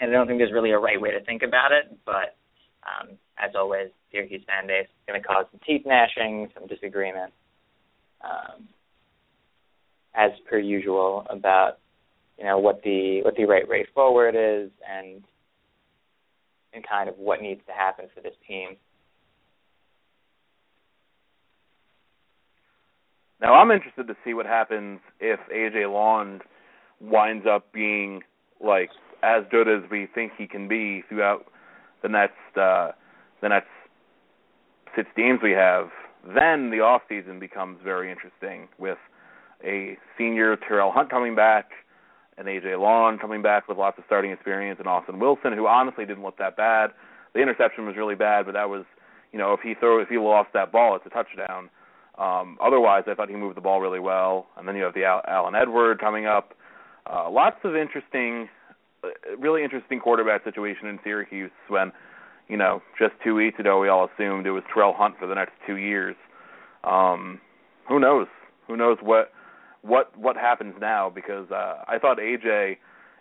[0.00, 2.36] and I don't think there's really a right way to think about it, but
[2.84, 7.32] um, as always, Syracuse fan base going to cause some teeth gnashing, some disagreement,
[8.22, 8.68] um,
[10.14, 11.78] as per usual about
[12.38, 15.22] you know what the what the right way forward is and
[16.72, 18.76] and kind of what needs to happen for this team.
[23.40, 26.40] Now I'm interested to see what happens if AJ Long
[27.00, 28.22] winds up being
[28.62, 28.90] like
[29.22, 31.46] as good as we think he can be throughout
[32.02, 32.92] the next uh,
[33.40, 33.68] the next
[34.94, 35.88] six games we have.
[36.24, 38.98] Then the off season becomes very interesting with
[39.64, 41.70] a senior Terrel Hunt coming back,
[42.40, 46.06] and AJ Long coming back with lots of starting experience, and Austin Wilson, who honestly
[46.06, 46.90] didn't look that bad.
[47.34, 48.84] The interception was really bad, but that was,
[49.30, 51.68] you know, if he throw if he lost that ball, it's a touchdown.
[52.18, 54.46] Um, otherwise, I thought he moved the ball really well.
[54.56, 56.54] And then you have the Al- Alin Edouard coming up.
[57.10, 58.48] Uh, lots of interesting,
[59.04, 61.92] uh, really interesting quarterback situation in Syracuse when,
[62.48, 65.34] you know, just two weeks ago we all assumed it was Terrel Hunt for the
[65.34, 66.16] next two years.
[66.84, 67.40] Um,
[67.88, 68.26] who knows?
[68.66, 69.30] Who knows what
[69.82, 71.10] what what happens now?
[71.14, 72.76] Because uh, I thought AJ,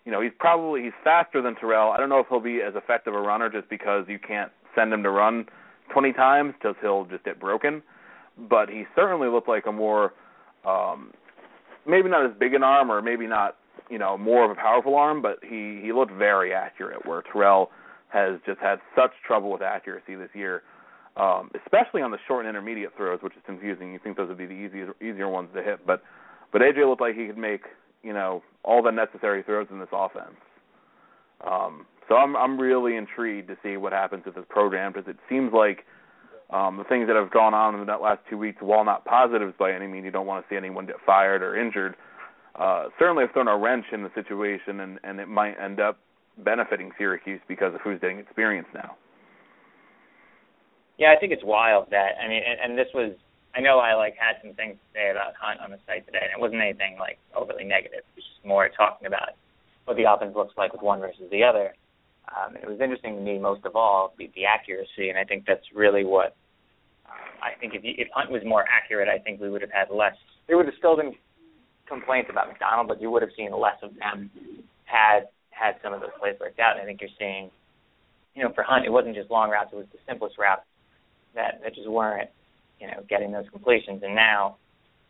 [0.06, 1.92] you know, he's probably he's faster than Terrel.
[1.92, 4.94] I don't know if he'll be as effective a runner just because you can't send
[4.94, 5.46] him to run
[5.92, 7.82] 20 times because he'll just get broken
[8.48, 10.14] but he certainly looked like a more
[10.66, 11.12] um
[11.88, 13.58] maybe not as big an arm or maybe not
[13.90, 17.70] you know more of a powerful arm but he he looked very accurate where Terrel
[18.10, 20.62] has just had such trouble with accuracy this year
[21.18, 24.38] um especially on the short and intermediate throws which is confusing you think those would
[24.38, 26.04] be the easier easier ones to hit but
[26.52, 27.62] but AJ looked like he could make
[28.04, 30.40] you know all the necessary throws in this offense
[31.46, 35.18] um so I'm I'm really intrigued to see what happens with this program because it
[35.30, 35.86] seems like
[36.50, 39.54] um, the things that have gone on in the last two weeks, while not positives
[39.60, 41.96] by any means, you don't want to see anyone get fired or injured.
[42.56, 46.00] Uh, certainly have thrown a wrench in the situation, and, and it might end up
[46.40, 48.98] benefiting Syracuse because of who's getting experience now.
[50.98, 53.14] Yeah, I think it's wild that I mean, and, and this was
[53.56, 56.22] I know I like had some things to say about Hunt on the site today,
[56.22, 58.06] and it wasn't anything like overly negative.
[58.06, 59.34] It was just more talking about
[59.86, 61.74] what the offense looks like with one versus the other.
[62.30, 65.46] Um, it was interesting to me most of all the, the accuracy, and I think
[65.48, 66.36] that's really what
[67.10, 69.90] uh, I think if if Hunt was more accurate, I think we would have had
[69.90, 70.14] less.
[70.48, 71.16] There would have still been
[71.88, 74.30] complaints about McDonald, but you would have seen less of them
[74.86, 76.74] had had some of those plays worked out.
[76.74, 77.50] And I think you're seeing,
[78.36, 80.62] you know, for Hunt, it wasn't just long routes; it was the simplest routes
[81.34, 82.30] that that just weren't,
[82.80, 84.02] you know, getting those completions.
[84.04, 84.58] And now,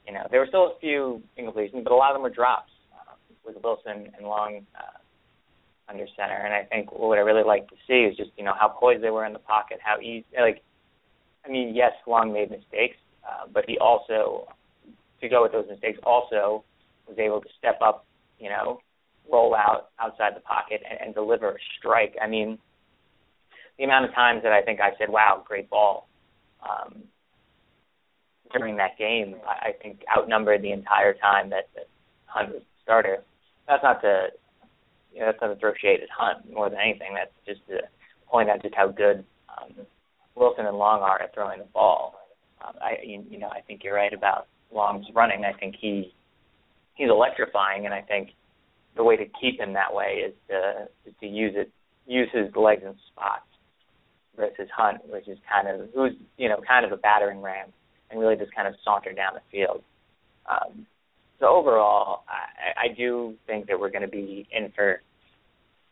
[0.08, 2.72] you know, there were still a few incompletions, but a lot of them were drops
[2.94, 3.14] uh,
[3.46, 5.00] with Wilson and Long uh,
[5.90, 6.36] under center.
[6.36, 9.04] And I think what I really like to see is just you know how poised
[9.04, 10.26] they were in the pocket, how easy.
[10.40, 10.62] Like,
[11.46, 14.48] I mean, yes, Long made mistakes, uh, but he also,
[15.22, 16.64] to go with those mistakes, also
[17.08, 18.06] was able to step up,
[18.40, 18.80] you know,
[19.32, 22.16] roll out outside the pocket and, and deliver a strike.
[22.22, 22.58] I mean,
[23.78, 26.08] the amount of times that I think I said, "Wow, great ball,"
[26.68, 27.04] um,
[28.52, 31.88] during that game, I, think outnumbered the entire time that, that
[32.26, 33.24] Hunt was the starter.
[33.68, 34.28] That's not to
[35.14, 37.14] you know, that's not to throw shade at Hunt more than anything.
[37.14, 37.82] That's just to
[38.30, 39.74] point out just how good um,
[40.36, 42.16] Wilson and Long are at throwing the ball.
[42.66, 45.46] Um, I you, you know I think you're right about Long's running.
[45.46, 46.14] I think he
[46.96, 48.30] he's electrifying, and I think
[48.96, 51.72] the way to keep him that way is to is to use it
[52.06, 53.46] use his legs in spots
[54.36, 57.70] versus Hunt, which is kind of who's you know kind of a battering ram
[58.10, 59.84] and really just kind of saunter down the field.
[60.50, 60.86] Um,
[61.40, 65.02] so overall, I, I do think that we're going to be in for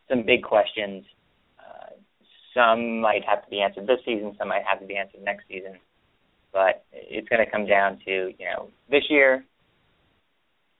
[0.10, 1.06] some big questions.
[1.60, 1.92] Uh,
[2.54, 4.36] some might have to be answered this season.
[4.38, 5.78] Some might have to be answered next season.
[6.52, 9.44] But it's going to come down to you know this year.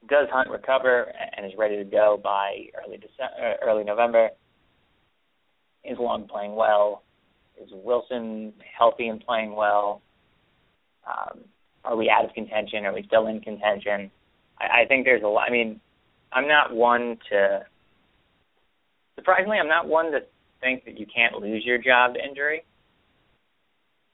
[0.08, 4.30] Does Hunt recover and is ready to go by early December, uh, early November?
[5.84, 7.02] Is Long playing well?
[7.60, 10.02] Is Wilson healthy and playing well?
[11.08, 11.40] Um,
[11.84, 12.84] are we out of contention?
[12.84, 14.10] Are we still in contention?
[14.60, 15.48] I, I think there's a lot.
[15.48, 15.80] I mean,
[16.32, 17.64] I'm not one to.
[19.16, 20.20] Surprisingly, I'm not one to
[20.60, 22.62] think that you can't lose your job to injury.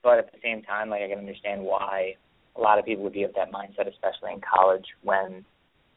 [0.02, 2.14] But at the same time, like I can understand why
[2.56, 5.44] a lot of people would be of that mindset, especially in college, when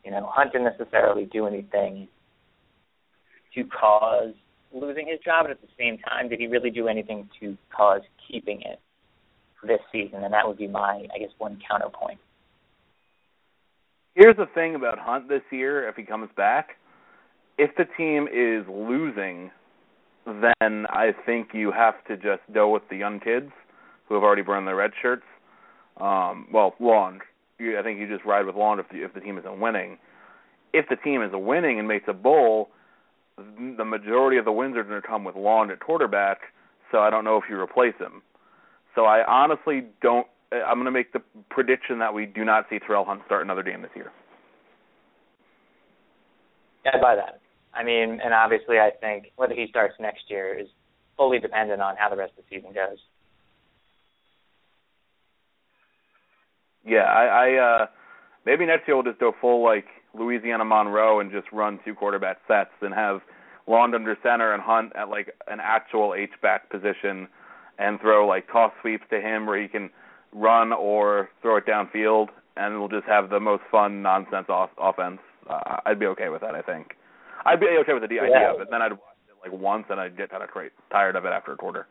[0.03, 2.07] you know Hunt didn't necessarily do anything
[3.53, 4.33] to cause
[4.73, 8.01] losing his job, and at the same time, did he really do anything to cause
[8.29, 8.79] keeping it
[9.67, 10.23] this season?
[10.23, 12.19] And that would be my, I guess, one counterpoint.
[14.15, 16.69] Here's the thing about Hunt this year, if he comes back.
[17.59, 19.51] If the team is losing,
[20.25, 23.51] then I think you have to just go with the young kids
[24.07, 25.23] who have already burned their red shirts.
[25.99, 27.19] Um, well, Long.
[27.59, 29.97] I think you just ride with Long if the, if the team isn't winning.
[30.73, 32.69] If the team is winning and makes a bowl,
[33.37, 36.39] the majority of the wins are going to come with Long at quarterback.
[36.91, 38.21] So I don't know if you replace him.
[38.97, 40.25] So I honestly don't.
[40.51, 43.61] I'm going to make the prediction that we do not see Terrel Hunt start another
[43.61, 44.11] game this year.
[46.83, 47.39] Yeah, I buy that.
[47.75, 50.67] I mean, and obviously, I think whether he starts next year is
[51.15, 52.97] fully dependent on how the rest of the season goes.
[56.83, 57.85] Yeah, I, I uh
[58.45, 59.85] maybe next year we'll just go full like
[60.17, 63.21] Louisiana Monroe and just run two quarterback sets and have
[63.67, 67.27] Long under center and Hunt at like an actual H back position
[67.77, 69.89] and throw like toss sweeps to him where he can
[70.33, 75.19] run or throw it downfield, and we'll just have the most fun nonsense off- offense.
[75.49, 76.55] Uh, I'd be okay with that.
[76.55, 76.95] I think
[77.45, 78.53] I'd be okay with the idea yeah.
[78.53, 78.67] of it.
[78.69, 81.29] Then I'd watch it like once, and I'd get kind of cra- tired of it
[81.29, 81.87] after a quarter.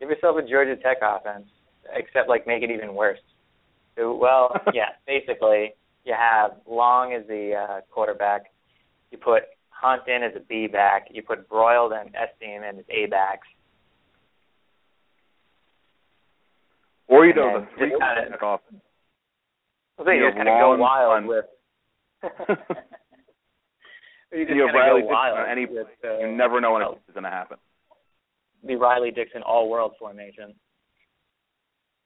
[0.00, 1.46] Give yourself a Georgia Tech offense,
[1.92, 3.18] except like make it even worse.
[3.96, 5.74] So, well, yeah, basically
[6.08, 8.46] you have Long as the uh, quarterback.
[9.10, 11.08] You put Hunt in as a B back.
[11.10, 13.46] You put Broyles and Estime in as A backs.
[17.08, 18.82] Or you know the three kinda- quarterback offense.
[19.98, 21.44] I think You just kind of go wild with.
[24.32, 26.82] you just you have Riley go wild on any with, uh, You never know when
[26.82, 27.56] oh, it's going to happen.
[28.64, 30.54] the Riley Dixon all world formation.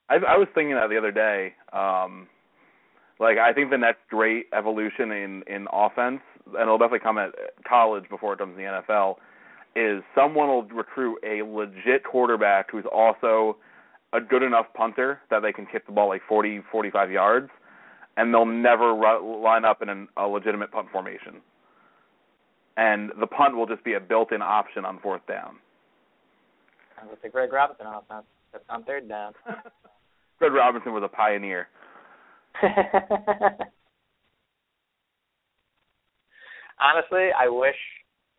[0.09, 1.55] I, I was thinking that the other day.
[1.73, 2.29] Um,
[3.21, 7.31] like I think the next great evolution in in offense, and it'll definitely come at
[7.69, 9.17] college before it comes in the NFL,
[9.77, 13.57] is someone will recruit a legit quarterback who's also
[14.12, 17.48] a good enough punter that they can kick the ball like 40, 45 yards,
[18.16, 21.40] and they'll never ru- line up in an, a legitimate punt formation.
[22.77, 25.57] And the punt will just be a built-in option on fourth down.
[27.09, 28.27] Like the Greg Robinson offense.
[28.53, 29.33] That's on third down.
[30.38, 31.68] Greg Robinson was a pioneer.
[36.81, 37.77] Honestly, I wish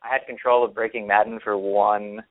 [0.04, 2.24] I had control of Breaking Madden for one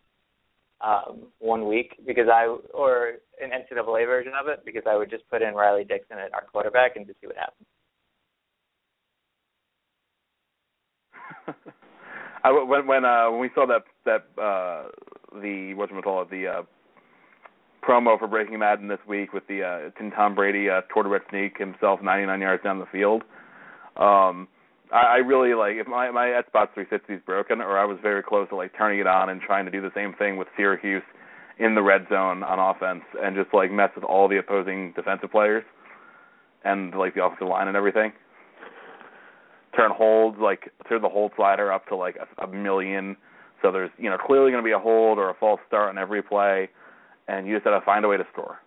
[0.82, 5.28] um one week because I or an NCAA version of it because I would just
[5.30, 7.66] put in Riley Dixon at our quarterback and just see what happens.
[12.44, 14.88] I when when uh when we saw that that uh
[15.40, 16.62] the what call it the uh
[17.86, 21.58] promo for Breaking Madden this week with the uh Tim Tom Brady uh quarterback sneak
[21.58, 23.22] himself 99 yards down the field.
[23.96, 24.48] Um
[24.92, 28.22] I, I really like if my my Xbox 360 is broken or I was very
[28.22, 31.02] close to like turning it on and trying to do the same thing with Syracuse
[31.58, 35.30] in the red zone on offense and just like mess with all the opposing defensive
[35.30, 35.64] players.
[36.64, 38.12] and like the offensive line and everything.
[39.76, 43.16] Turn holds like turn the hold slider up to like a, a million.
[43.62, 45.98] So there's you know clearly going to be a hold or a false start on
[45.98, 46.68] every play,
[47.28, 48.58] and you just got to find a way to score.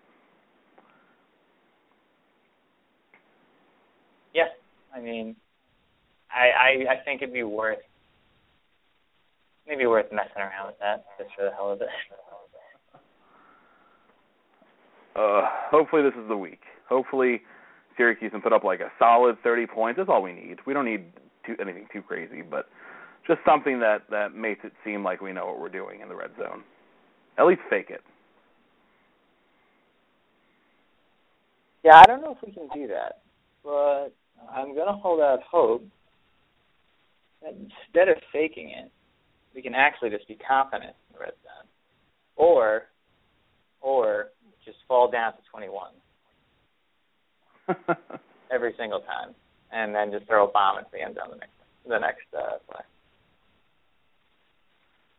[4.34, 4.50] Yeah,
[4.96, 5.36] I mean,
[6.36, 7.80] I, I I think it'd be worth
[9.68, 11.88] maybe worth messing around with that just for the hell of it.
[15.16, 16.60] Uh, hopefully this is the week.
[16.90, 17.42] Hopefully
[17.96, 19.98] Syracuse can put up like a solid 30 points.
[19.98, 20.58] That's all we need.
[20.68, 21.06] We don't need
[21.46, 22.68] too, anything too crazy, but
[23.26, 26.16] just something that that makes it seem like we know what we're doing in the
[26.16, 26.64] red zone.
[27.38, 28.02] At least fake it.
[31.84, 33.22] Yeah, I don't know if we can do that,
[33.64, 34.10] but
[34.52, 35.84] I'm gonna hold out hope
[37.48, 38.92] instead of faking it,
[39.54, 41.68] we can actually just be confident in the red zone,
[42.36, 42.84] or
[43.82, 44.28] or
[44.66, 45.92] just fall down to 21
[48.52, 49.36] every single time,
[49.72, 51.54] and then just throw a bomb into the end zone the next
[51.88, 52.82] the next uh, play.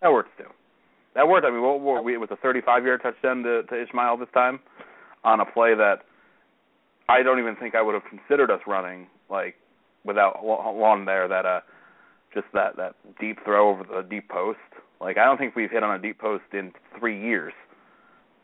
[0.03, 0.51] That works too.
[1.15, 1.47] That worked.
[1.47, 4.61] I mean, what, what, we, it was a 35-yard touchdown to, to Ismail this time
[5.25, 6.01] on a play that
[7.09, 9.55] I don't even think I would have considered us running like
[10.05, 11.27] without Lon there.
[11.27, 11.61] That uh,
[12.37, 14.59] just that that deep throw over the deep post.
[15.01, 17.53] Like I don't think we've hit on a deep post in three years.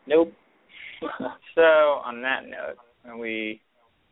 [0.07, 0.33] Nope.
[1.55, 3.61] so on that note, we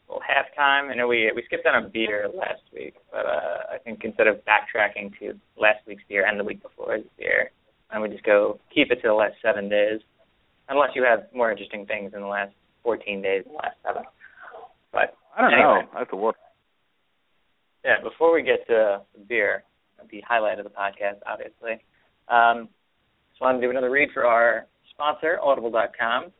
[0.09, 0.90] well halftime.
[0.90, 4.27] I know we we skipped on a beer last week, but uh, I think instead
[4.27, 7.51] of backtracking to last week's beer and the week before's beer,
[7.90, 10.01] I would just go keep it to the last seven days,
[10.69, 14.03] unless you have more interesting things in the last 14 days than the last seven.
[14.93, 15.83] But I don't anyway.
[15.83, 15.88] know.
[15.95, 16.37] I have to look.
[17.85, 19.64] Yeah, before we get to beer,
[20.10, 21.82] the highlight of the podcast, obviously.
[22.28, 22.68] Um,
[23.30, 26.32] just wanted to do another read for our sponsor, Audible.com.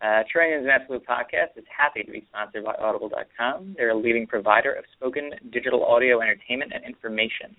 [0.00, 3.74] Uh, Troy Nunes Is an Absolute Podcast is happy to be sponsored by Audible.com.
[3.76, 7.56] They're a leading provider of spoken digital audio entertainment and information.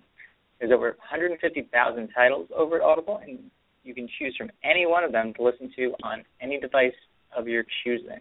[0.60, 3.40] There's over 150,000 titles over at Audible, and
[3.84, 6.94] you can choose from any one of them to listen to on any device
[7.36, 8.20] of your choosing.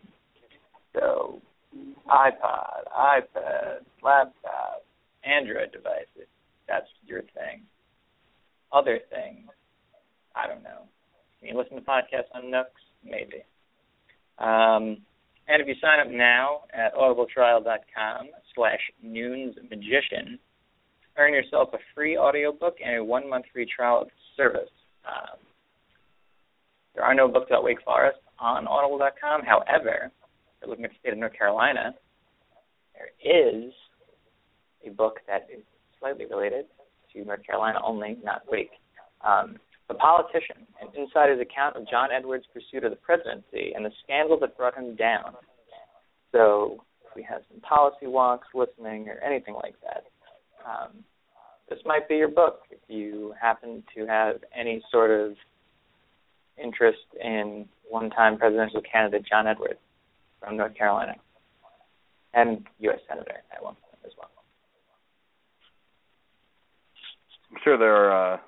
[0.94, 1.40] So,
[2.08, 4.84] iPod, iPad, laptop,
[5.24, 6.26] Android devices.
[6.68, 7.62] That's your thing.
[8.72, 9.48] Other things,
[10.36, 10.84] I don't know.
[11.40, 12.82] Can you listen to podcasts on Nooks?
[13.02, 13.44] Maybe.
[14.38, 14.98] Um,
[15.48, 20.38] and if you sign up now at audibletrial.com slash nunesmagician,
[21.16, 24.70] earn yourself a free audiobook and a one-month free trial of the service.
[25.06, 25.38] Um,
[26.94, 29.42] there are no books about Wake Forest on audible.com.
[29.42, 30.12] However, if
[30.60, 31.94] you're looking at the state of North Carolina,
[32.94, 33.72] there is
[34.84, 35.64] a book that is
[36.00, 36.66] slightly related
[37.12, 38.70] to North Carolina only, not Wake.
[39.24, 39.56] Um,
[39.88, 44.38] the Politician, an insider's account of John Edwards' pursuit of the presidency and the scandal
[44.40, 45.34] that brought him down.
[46.32, 50.04] So, if we have some policy wonks listening or anything like that,
[50.68, 51.04] um,
[51.70, 55.34] this might be your book if you happen to have any sort of
[56.62, 59.78] interest in one-time presidential candidate John Edwards
[60.40, 61.14] from North Carolina
[62.34, 62.98] and U.S.
[63.08, 64.30] Senator at one point as well.
[67.47, 68.38] I'm sure there are uh,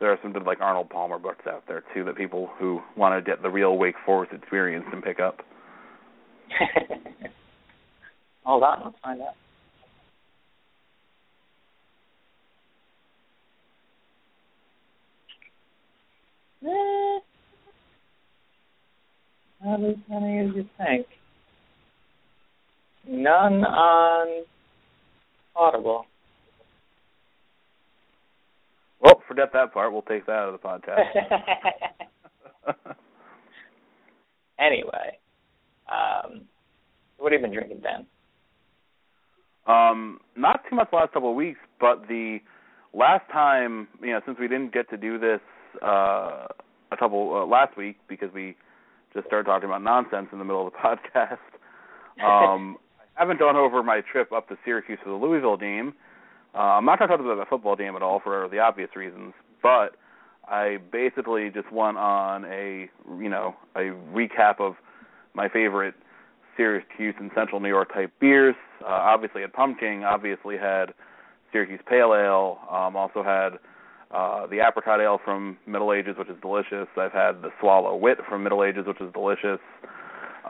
[0.00, 3.14] there are some good like Arnold Palmer books out there too that people who want
[3.14, 5.40] to get the real Wake Forest experience can pick up.
[8.44, 9.34] Hold on, let's find out.
[16.64, 17.18] Eh,
[19.66, 21.06] as many as you think.
[23.06, 24.44] None on
[25.56, 26.06] Audible.
[29.08, 29.90] Well, forget that part.
[29.92, 31.00] We'll take that out of the podcast.
[34.58, 35.18] anyway,
[35.90, 36.42] um,
[37.16, 38.06] what have you been drinking, Ben?
[39.66, 42.38] Um, not too much the last couple of weeks, but the
[42.92, 45.40] last time, you know, since we didn't get to do this
[45.82, 46.46] uh,
[46.92, 48.56] a couple uh, last week because we
[49.14, 51.38] just started talking about nonsense in the middle of the podcast.
[52.22, 52.76] Um,
[53.16, 55.94] I haven't gone over my trip up to Syracuse for the Louisville game.
[56.54, 58.90] Uh, I'm not going to talk about the football game at all for the obvious
[58.96, 59.96] reasons, but
[60.46, 62.88] I basically just went on a
[63.20, 64.74] you know a recap of
[65.34, 65.94] my favorite
[66.56, 68.56] Syracuse and Central New York type beers.
[68.82, 70.02] Uh, obviously had pumpkin.
[70.04, 70.94] Obviously had
[71.52, 72.58] Syracuse Pale Ale.
[72.70, 73.58] Um, also had
[74.10, 76.88] uh, the apricot ale from Middle Ages, which is delicious.
[76.96, 79.60] I've had the Swallow Wit from Middle Ages, which is delicious.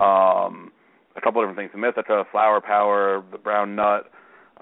[0.00, 0.70] Um,
[1.16, 4.10] a couple different things: the Mythica, Flower Power, the Brown Nut.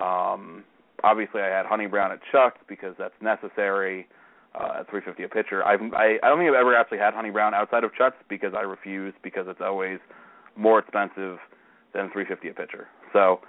[0.01, 0.65] Um,
[1.05, 4.07] obviously, I had Honey Brown at Chuck's because that's necessary
[4.55, 5.65] uh, at 350 a pitcher.
[5.65, 8.53] I've, I I don't think I've ever actually had Honey Brown outside of Chuck's because
[8.57, 9.99] I refuse because it's always
[10.57, 11.39] more expensive
[11.93, 12.89] than 350 a pitcher.
[13.13, 13.41] So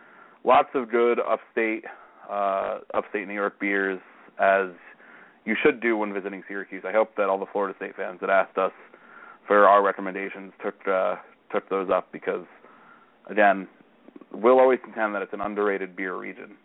[0.44, 1.86] lots of good upstate
[2.30, 4.00] uh, upstate New York beers
[4.40, 4.70] as
[5.46, 6.84] you should do when visiting Syracuse.
[6.86, 8.74] I hope that all the Florida State fans that asked us
[9.48, 11.16] for our recommendations took uh,
[11.52, 12.46] took those up because
[13.30, 13.68] again,
[14.34, 16.56] we'll always contend that it's an underrated beer region.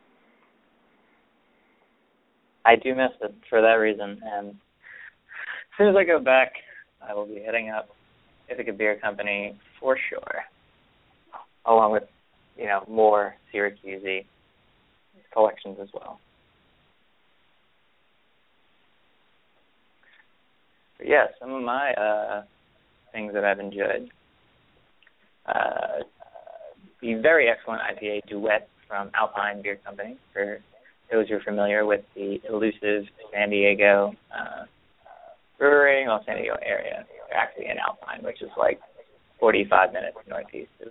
[2.65, 4.55] I do miss it for that reason, and as
[5.79, 6.53] soon as I go back,
[7.07, 7.89] I will be heading up
[8.49, 10.45] Ithaca Beer Company for sure,
[11.67, 12.05] along with
[12.57, 14.27] you know more Syracusey
[15.33, 16.21] collections as well.
[20.99, 22.43] But yeah, some of my uh,
[23.13, 24.11] things that I've enjoyed.
[25.47, 26.05] Uh,
[27.01, 30.17] the very excellent IPA Duet from Alpine Beer Company.
[30.33, 30.61] For
[31.13, 34.65] those who are familiar with the elusive San Diego uh,
[35.59, 37.05] brewery, well, San Diego area.
[37.29, 38.81] They're actually in Alpine, which is like
[39.39, 40.91] 45 minutes northeast of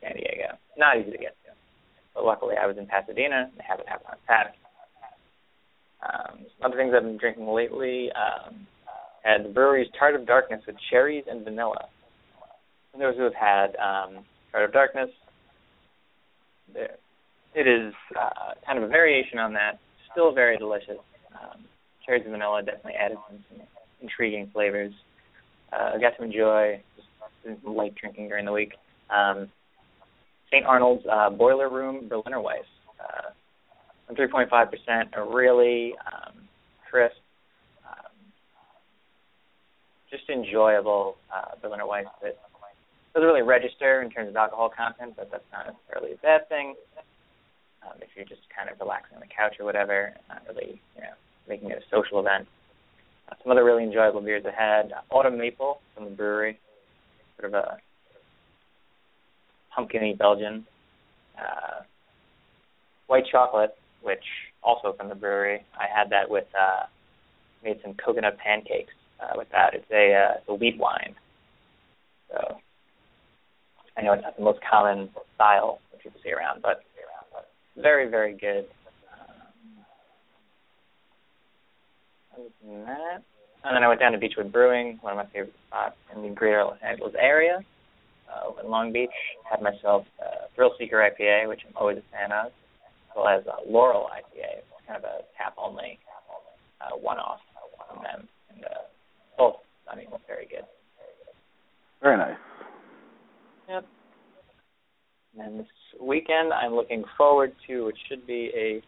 [0.00, 0.58] San Diego.
[0.76, 1.52] Not easy to get to.
[2.14, 4.58] But luckily, I was in Pasadena and have it happen on Saturday.
[6.02, 8.66] Um, other things I've been drinking lately um,
[9.22, 11.86] had the Bruery's Tart of Darkness with cherries and vanilla.
[12.92, 15.10] For those who have had um, Tart of Darkness,
[17.54, 19.78] it is uh, kind of a variation on that.
[20.10, 20.98] Still very delicious.
[21.32, 21.64] Um,
[22.04, 23.60] cherries and vanilla definitely added some,
[24.00, 24.92] intriguing flavors.
[25.72, 26.82] Uh, I got to enjoy
[27.44, 28.72] some light drinking during the week.
[29.10, 29.48] Um,
[30.48, 30.66] St.
[30.66, 32.64] Arnold's uh, Boiler Room Berliner Weiss,
[33.00, 33.30] uh,
[34.12, 34.48] 3.5%,
[35.16, 36.34] a really um,
[36.90, 37.14] crisp,
[37.88, 38.10] um,
[40.10, 42.36] just enjoyable uh, Berliner Weiss that
[43.14, 46.74] doesn't really register in terms of alcohol content, but that's not necessarily a bad thing.
[47.84, 51.02] Um, if you're just kind of relaxing on the couch or whatever, not really, you
[51.02, 51.14] know,
[51.48, 52.46] making it a social event.
[53.28, 54.92] Uh, some other really enjoyable beers ahead.
[54.92, 56.56] Uh, Autumn Maple from the Bruery,
[57.38, 57.78] sort of a
[59.76, 60.66] pumpkiny Belgian.
[61.38, 61.82] Uh,
[63.06, 64.24] white chocolate, which
[64.62, 65.60] also from the Bruery.
[65.78, 66.86] I had that with uh,
[67.64, 69.74] made some coconut pancakes uh, with that.
[69.74, 71.14] It's a uh, it's a wheat wine.
[72.30, 72.56] So
[73.96, 76.82] I know it's not the most common style that people see around, but
[77.76, 78.66] very very good.
[82.36, 83.22] Um, that,
[83.64, 86.28] and then I went down to Beechwood Brewing, one of my favorite spots in the
[86.30, 87.60] greater Los Angeles area
[88.28, 89.10] uh, in Long Beach.
[89.48, 93.44] Had myself a Thrill Seeker IPA, which I'm always a fan of, as well as
[93.46, 95.98] a Laurel IPA, which kind of a tap only
[96.80, 97.40] uh, one off
[97.88, 98.28] from them.
[98.54, 98.68] And uh,
[99.38, 99.56] both,
[99.90, 100.64] I mean, very good.
[102.02, 102.36] Very nice.
[103.68, 103.86] Yep.
[105.38, 105.66] And this
[106.00, 108.82] weekend, I'm looking forward to, which should be a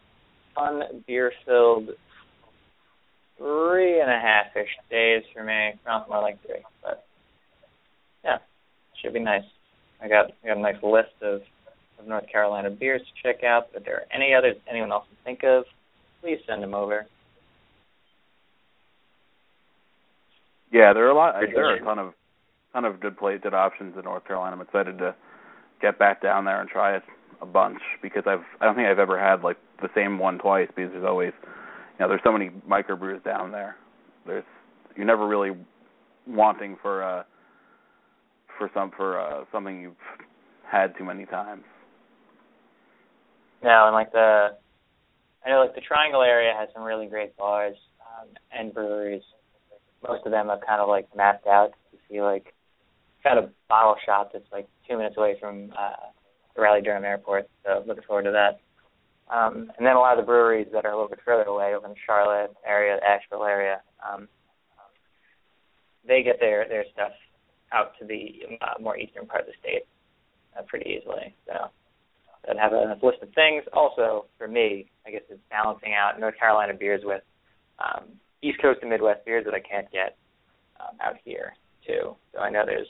[0.53, 1.89] fun beer filled
[3.37, 5.73] three and a half ish days for me.
[5.85, 7.05] Not more like three, but
[8.23, 8.37] yeah,
[9.01, 9.43] should be nice.
[10.01, 11.41] I got I got a nice list of,
[11.99, 13.67] of North Carolina beers to check out.
[13.73, 15.65] If there are any others anyone else can think of,
[16.21, 17.05] please send them over.
[20.71, 21.35] Yeah, there are a lot.
[21.53, 22.13] There are a ton of
[22.73, 24.55] ton of good plated options in North Carolina.
[24.55, 25.15] I'm excited to
[25.85, 27.03] get back down there and try it
[27.41, 30.67] a bunch because I've I don't think I've ever had like the same one twice
[30.75, 33.75] because there's always you know there's so many microbrews down there.
[34.25, 34.43] There's
[34.95, 35.51] you're never really
[36.27, 37.23] wanting for uh
[38.57, 39.93] for some for uh something you've
[40.69, 41.63] had too many times.
[43.63, 44.49] No, and like the
[45.45, 49.23] I know like the Triangle area has some really great bars um, and breweries.
[50.07, 52.53] Most of them are kind of like mapped out to see like
[53.23, 56.11] kind of bottle shop that's like two minutes away from uh
[56.55, 57.49] the Raleigh Durham Airport.
[57.65, 58.61] So looking forward to that.
[59.33, 61.73] Um, and then a lot of the breweries that are a little bit further away,
[61.73, 64.27] over in the Charlotte area, Asheville area, um,
[66.07, 67.11] they get their their stuff
[67.73, 69.83] out to the uh, more eastern part of the state
[70.57, 71.35] uh, pretty easily.
[71.47, 71.69] So
[72.47, 73.63] that have a list of things.
[73.73, 77.23] Also, for me, I guess it's balancing out North Carolina beers with
[77.79, 78.05] um,
[78.41, 80.15] East Coast and Midwest beers that I can't get
[80.79, 81.53] um, out here
[81.87, 82.15] too.
[82.33, 82.87] So I know there's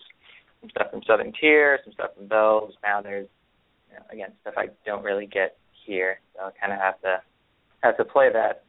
[0.66, 3.28] some stuff from Southern Tier, some stuff from Bell's, Founders.
[3.90, 6.20] You know, again, stuff I don't really get here.
[6.36, 7.22] So I kind of have to
[7.84, 8.64] have to play that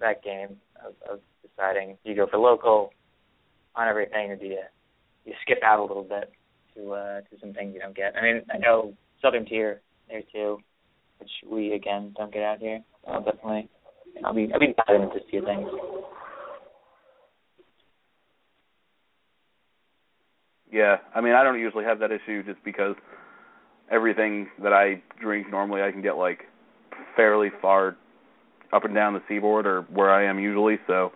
[0.00, 2.92] that game of, of deciding do you go for local
[3.76, 4.62] on everything or do you
[5.24, 6.32] you skip out a little bit
[6.74, 8.14] to uh, to some things you don't get.
[8.16, 10.58] I mean, I know Southern Tier there too,
[11.18, 12.80] which we again don't get out here.
[13.06, 13.68] I'll definitely,
[14.24, 15.68] I'll be I'll be diving into a few things.
[20.72, 22.96] Yeah, I mean, I don't usually have that issue just because
[23.90, 26.44] everything that I drink normally I can get like
[27.14, 27.96] fairly far
[28.72, 31.12] up and down the seaboard or where I am usually, so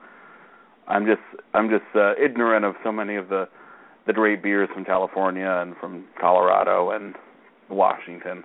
[0.87, 1.23] I'm just
[1.55, 3.49] I'm just uh, ignorant of so many of the
[4.07, 7.15] the great beers from California and from Colorado and
[7.71, 8.45] Washington.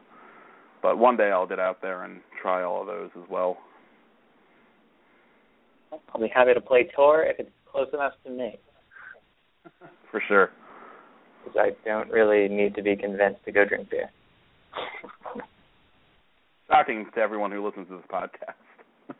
[0.81, 3.57] But one day I'll get out there and try all of those as well.
[5.91, 8.57] I'll be happy to play tour if it's close enough to me.
[10.11, 10.51] For sure.
[11.43, 14.09] Because I don't really need to be convinced to go drink beer.
[16.67, 18.55] Shocking to everyone who listens to this podcast.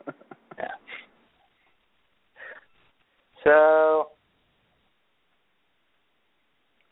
[0.57, 0.67] yeah.
[3.43, 4.09] So,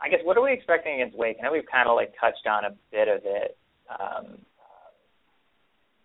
[0.02, 1.38] I guess what are we expecting against Wake?
[1.40, 3.58] I know we've kind of like touched on a bit of it.
[3.90, 4.40] Um,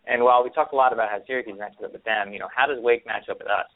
[0.07, 2.49] and while we talked a lot about how Syracuse matches up with them, you know,
[2.55, 3.67] how does Wake match up with us?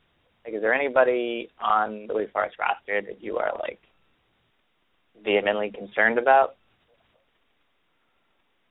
[0.46, 3.80] Like, is there anybody on the Wake Forest roster that you are like
[5.24, 6.56] vehemently concerned about?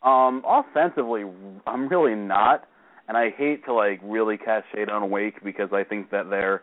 [0.02, 1.24] Um, offensively,
[1.66, 2.64] I'm really not,
[3.08, 6.62] and I hate to like really cast shade on Wake because I think that they're,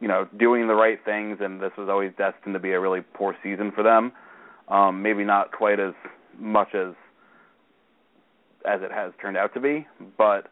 [0.00, 3.00] you know, doing the right things, and this was always destined to be a really
[3.14, 4.12] poor season for them.
[4.68, 5.94] Um, maybe not quite as
[6.38, 6.94] much as
[8.66, 10.48] as it has turned out to be, but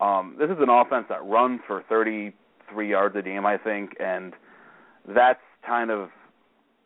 [0.00, 4.32] um, this is an offense that runs for 33 yards a game, I think, and
[5.06, 6.08] that's kind of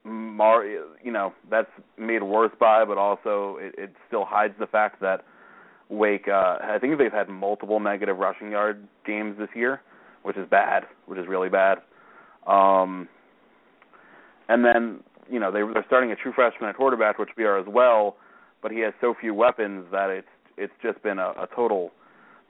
[0.07, 5.01] mar you know that's made worse by but also it, it still hides the fact
[5.01, 5.25] that
[5.89, 9.83] Wake uh I think they've had multiple negative rushing yard games this year
[10.23, 11.79] which is bad which is really bad.
[12.47, 13.09] Um
[14.49, 17.59] and then you know they they're starting a true freshman at quarterback which we are
[17.59, 18.17] as well
[18.63, 21.91] but he has so few weapons that it's it's just been a, a total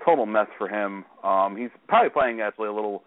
[0.04, 1.06] total mess for him.
[1.24, 3.02] Um he's probably playing actually a little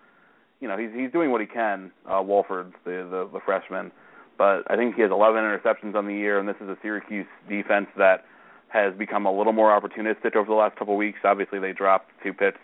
[0.59, 3.91] you know he's he's doing what he can uh Wolford the the, the freshman
[4.39, 7.27] but I think he has 11 interceptions on the year, and this is a Syracuse
[7.49, 8.23] defense that
[8.69, 11.19] has become a little more opportunistic over the last couple of weeks.
[11.25, 12.57] Obviously, they dropped two pits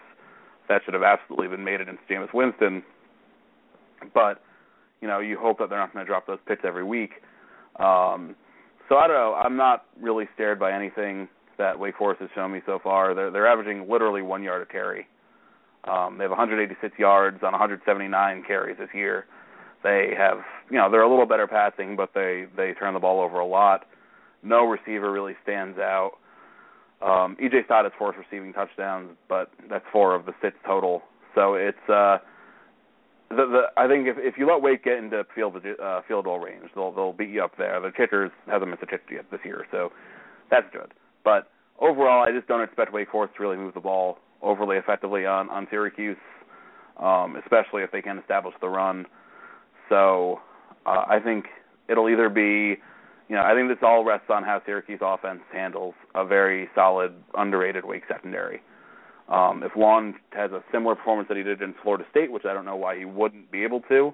[0.69, 2.81] that should have absolutely been made against Jameis Winston,
[4.13, 4.41] but
[5.01, 7.11] you know you hope that they're not going to drop those pits every week.
[7.75, 8.35] Um,
[8.87, 9.33] so I don't know.
[9.35, 13.13] I'm not really scared by anything that Wake Forest has shown me so far.
[13.13, 15.07] They're they're averaging literally one yard a carry.
[15.83, 19.25] Um, they have 186 yards on 179 carries this year.
[19.85, 20.39] They have,
[20.71, 23.45] you know, they're a little better passing, but they they turn the ball over a
[23.45, 23.85] lot.
[24.41, 26.13] No receiver really stands out.
[27.03, 31.03] Um, EJ Scott has four receiving touchdowns, but that's four of the six total.
[31.35, 32.17] So it's uh,
[33.29, 36.39] the the I think if if you let Wake get into field uh, field goal
[36.39, 37.79] range, they'll they'll beat you up there.
[37.79, 39.91] The kickers haven't missed a kick yet this year, so
[40.49, 40.95] that's good.
[41.23, 45.27] But overall, I just don't expect Wake Forest to really move the ball overly effectively
[45.27, 46.17] on on Syracuse,
[46.97, 49.05] um, especially if they can establish the run.
[49.89, 50.39] So
[50.85, 51.45] uh, I think
[51.89, 52.77] it'll either be,
[53.29, 57.13] you know, I think this all rests on how Syracuse offense handles a very solid,
[57.35, 58.61] underrated Wake secondary.
[59.27, 62.53] Um, if Lon has a similar performance that he did in Florida State, which I
[62.53, 64.13] don't know why he wouldn't be able to,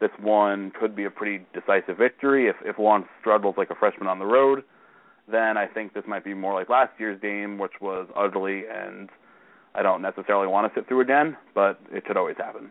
[0.00, 2.48] this one could be a pretty decisive victory.
[2.48, 4.62] If if Lon struggles like a freshman on the road,
[5.26, 9.08] then I think this might be more like last year's game, which was ugly and
[9.74, 12.70] I don't necessarily want to sit through again, but it could always happen.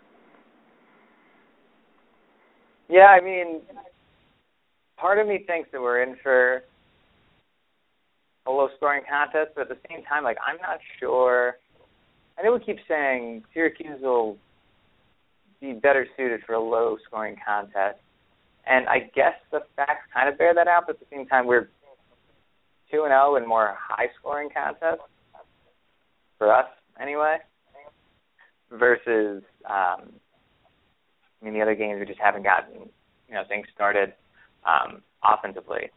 [2.87, 3.61] Yeah, I mean,
[4.97, 6.63] part of me thinks that we're in for
[8.47, 11.57] a low scoring contest, but at the same time, like I'm not sure.
[12.37, 14.37] I know we keep saying Syracuse will
[15.61, 17.99] be better suited for a low scoring contest,
[18.67, 20.83] and I guess the facts kind of bear that out.
[20.85, 21.69] But at the same time, we're
[22.91, 25.01] two and zero oh in more high scoring contests
[26.37, 26.67] for us,
[27.01, 27.37] anyway.
[28.71, 30.11] Versus um,
[31.41, 32.89] I mean, the other games we just haven't gotten,
[33.27, 34.13] you know, things started
[34.65, 35.91] um, offensively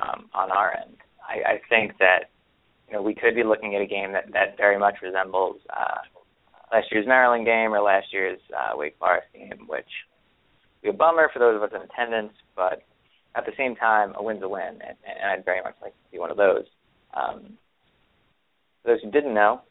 [0.00, 0.96] um, on our end.
[1.22, 2.30] I, I think that
[2.88, 6.02] you know we could be looking at a game that that very much resembles uh,
[6.72, 9.86] last year's Maryland game or last year's uh, Wake Forest game, which
[10.82, 12.82] be a bummer for those of us in attendance, but
[13.34, 15.98] at the same time, a win's a win, and, and I'd very much like to
[16.10, 16.64] see one of those.
[17.14, 17.56] Um,
[18.82, 19.62] for those who didn't know,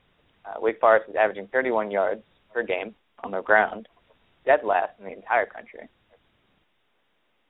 [0.45, 3.87] uh, Wake Forest is averaging 31 yards per game on the ground,
[4.45, 5.89] dead last in the entire country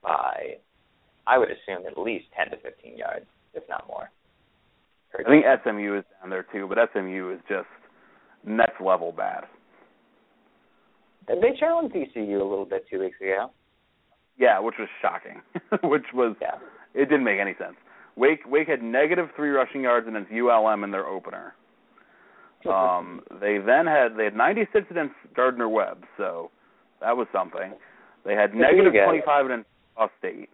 [0.04, 0.58] by,
[1.28, 4.10] I would assume, at least 10 to 15 yards, if not more.
[5.14, 7.68] I think SMU is down there too, but SMU is just
[8.46, 9.44] next level bad.
[11.28, 13.52] They challenged ECU a little bit two weeks ago.
[14.38, 15.42] Yeah, which was shocking.
[15.84, 16.56] which was yeah.
[16.94, 17.76] it didn't make any sense.
[18.16, 21.54] Wake Wake had negative three rushing yards against ULM in their opener.
[22.64, 26.52] Um, they then had they had 96 against Gardner Webb, so
[27.02, 27.74] that was something.
[28.26, 30.50] They had negative 25 against Ohio State.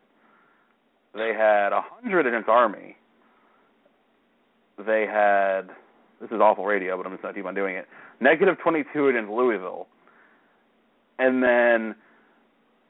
[1.13, 2.95] They had 100 against Army.
[4.77, 5.69] They had
[6.21, 7.87] this is awful radio, but I'm just going to keep on doing it.
[8.19, 9.87] Negative 22 against Louisville.
[11.19, 11.95] And then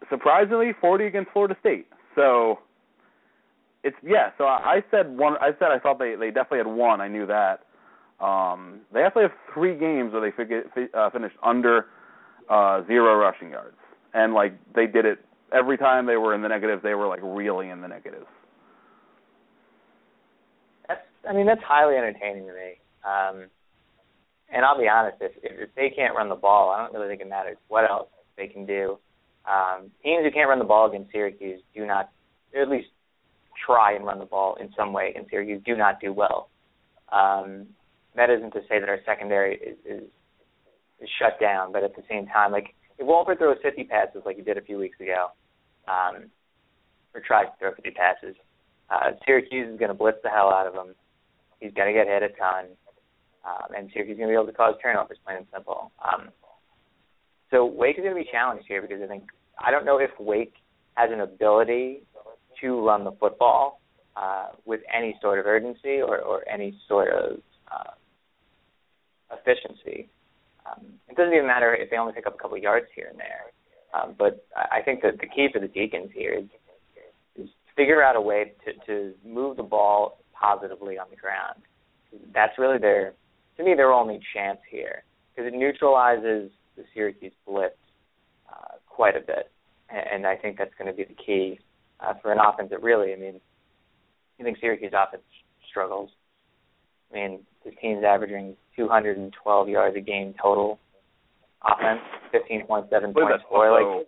[0.09, 1.87] surprisingly 40 against Florida State.
[2.15, 2.59] So
[3.83, 4.31] it's yeah.
[4.37, 5.35] So I said one.
[5.39, 6.99] I said I thought they they definitely had one.
[6.99, 7.63] I knew that.
[8.19, 11.85] Um, they actually have three games where they fig- uh, finished under
[12.49, 13.77] uh, zero rushing yards,
[14.13, 15.19] and like they did it
[15.53, 16.81] every time they were in the negatives.
[16.83, 18.25] They were like really in the negatives.
[20.87, 21.01] That's.
[21.27, 22.79] I mean, that's highly entertaining to me.
[23.05, 23.47] Um,
[24.49, 27.21] and I'll be honest, if, if they can't run the ball, I don't really think
[27.21, 28.97] it matters what else they can do.
[29.45, 32.11] Um, teams who can't run the ball against Syracuse do not,
[32.59, 32.87] at least
[33.65, 36.49] try and run the ball in some way against Syracuse, do not do well.
[37.11, 37.67] Um,
[38.15, 40.03] that isn't to say that our secondary is, is
[41.01, 44.37] is shut down, but at the same time, like if Wolford throws 50 passes like
[44.37, 45.27] he did a few weeks ago,
[45.87, 46.29] um,
[47.13, 48.35] or tries to throw 50 passes,
[48.89, 50.95] uh, Syracuse is going to blitz the hell out of him.
[51.59, 52.77] He's going to get hit a ton
[53.47, 55.91] um, and Syracuse is going to be able to cause turnovers, plain and simple.
[56.03, 56.29] Um,
[57.49, 59.23] so Wake is going to be challenged here because I think
[59.57, 60.53] I don't know if Wake
[60.95, 62.03] has an ability
[62.61, 63.79] to run the football
[64.15, 67.37] uh, with any sort of urgency or, or any sort of
[67.71, 67.91] uh,
[69.31, 70.09] efficiency.
[70.67, 73.19] Um, it doesn't even matter if they only pick up a couple yards here and
[73.19, 73.51] there.
[73.93, 76.45] Um, but I think that the key for the Deacons here is,
[77.41, 81.61] is figure out a way to, to move the ball positively on the ground.
[82.33, 83.13] That's really their
[83.57, 85.03] to me their only chance here
[85.35, 87.75] because it neutralizes the Syracuse blitz
[88.49, 89.51] uh, quite a bit,
[89.89, 91.59] and, I think that's going to be the key
[91.99, 93.39] uh, for an offense that really, I mean,
[94.37, 95.23] you think Syracuse offense
[95.69, 96.09] struggles.
[97.11, 100.79] I mean, this team's averaging 212 yards a game total
[101.63, 102.01] offense,
[102.33, 103.71] 15.7 points score.
[103.71, 104.07] Like,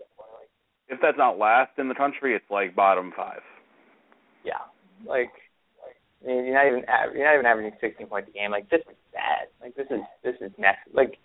[0.89, 3.41] if that's not last in the country, it's like bottom five.
[4.43, 4.53] Yeah,
[5.07, 5.31] like
[6.23, 6.83] I mean, you're not even
[7.13, 8.51] you're not even averaging 16 points a game.
[8.51, 9.47] Like this is bad.
[9.61, 10.89] Like this is this is next.
[10.93, 11.17] Like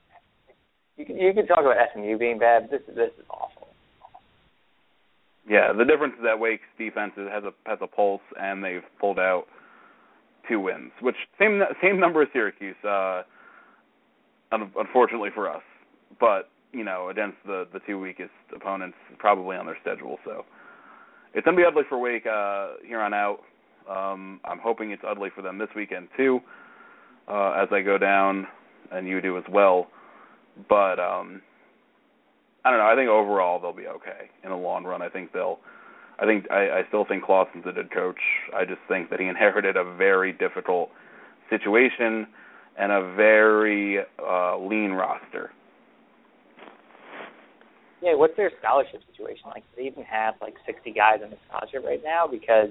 [0.97, 2.69] you can you can talk about SMU being bad.
[2.71, 3.69] But this is this is awful.
[5.49, 9.19] Yeah, the difference is that Wake's defense has a has a pulse, and they've pulled
[9.19, 9.45] out
[10.49, 12.77] two wins, which same same number as Syracuse.
[12.85, 13.23] Uh,
[14.53, 15.63] unfortunately for us,
[16.21, 20.45] but you know against the the two weakest opponents probably on their schedule, so
[21.35, 23.41] it's gonna be ugly for Wake uh, here on out.
[23.89, 26.41] Um, I'm hoping it's ugly for them this weekend too,
[27.29, 28.47] uh, as I go down,
[28.93, 29.89] and you do as well.
[30.69, 31.43] But um,
[32.65, 32.87] I don't know.
[32.87, 35.03] I think overall they'll be okay in the long run.
[35.03, 35.59] I think they'll.
[36.19, 38.21] I think I, I still think Clawson's a good coach.
[38.55, 40.91] I just think that he inherited a very difficult
[41.51, 42.27] situation
[42.79, 45.51] and a very uh, lean roster.
[48.03, 49.63] Yeah, what's their scholarship situation like?
[49.75, 52.27] Do they even have like 60 guys on the scholarship right now?
[52.31, 52.69] Because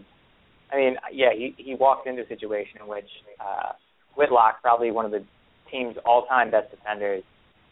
[0.71, 3.73] I mean, yeah, he he walked into a situation in which uh,
[4.15, 5.23] Whitlock, probably one of the
[5.71, 7.23] team's all-time best defenders,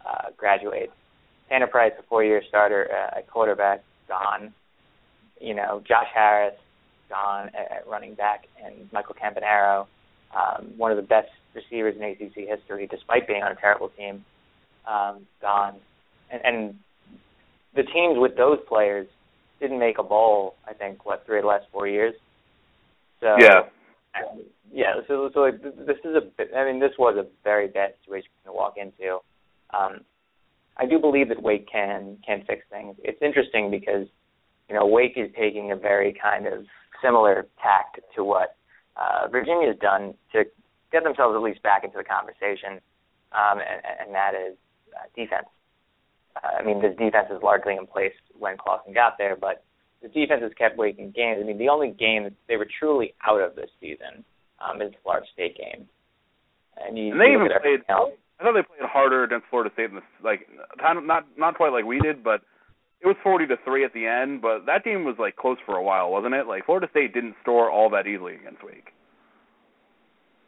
[0.05, 0.91] uh, graduates.
[1.49, 4.53] Tanner Price, a four-year starter uh, at quarterback, gone.
[5.41, 6.55] You know, Josh Harris,
[7.09, 9.87] gone at, at running back, and Michael Campanaro,
[10.35, 14.23] um, one of the best receivers in ACC history, despite being on a terrible team,
[14.87, 15.75] um, gone.
[16.31, 16.75] And, and
[17.75, 19.07] the teams with those players
[19.59, 20.55] didn't make a bowl.
[20.67, 22.13] I think what three of the last four years.
[23.19, 23.61] So yeah,
[24.73, 24.93] yeah.
[25.07, 26.57] So so like, this is a.
[26.57, 29.19] I mean, this was a very bad situation to walk into.
[29.73, 30.01] Um,
[30.77, 32.95] I do believe that Wake can can fix things.
[33.03, 34.07] It's interesting because
[34.70, 36.66] you know Wake is taking a very kind of
[37.03, 38.55] similar tact to what
[38.95, 40.43] uh, Virginia's done to
[40.91, 42.80] get themselves at least back into the conversation,
[43.32, 44.55] um, and, and that is
[44.93, 45.47] uh, defense.
[46.36, 49.64] Uh, I mean, this defense is largely in place when Clawson got there, but
[50.01, 51.39] the defense has kept waking games.
[51.41, 54.24] I mean, the only game that they were truly out of this season
[54.59, 55.88] um, is the Florida State game.
[56.78, 57.82] And, you, and they even played.
[57.88, 60.47] I thought they played harder against Florida State in the like
[60.82, 62.41] not not quite like we did, but
[63.02, 64.41] it was forty to three at the end.
[64.41, 66.47] But that game was like close for a while, wasn't it?
[66.47, 68.93] Like Florida State didn't store all that easily against Wake.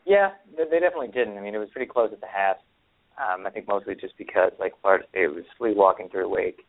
[0.06, 1.38] Yeah, they, they definitely didn't.
[1.38, 2.58] I mean, it was pretty close at the half.
[3.18, 6.66] Um, I think mostly just because like Florida State was sleepwalking through Wake.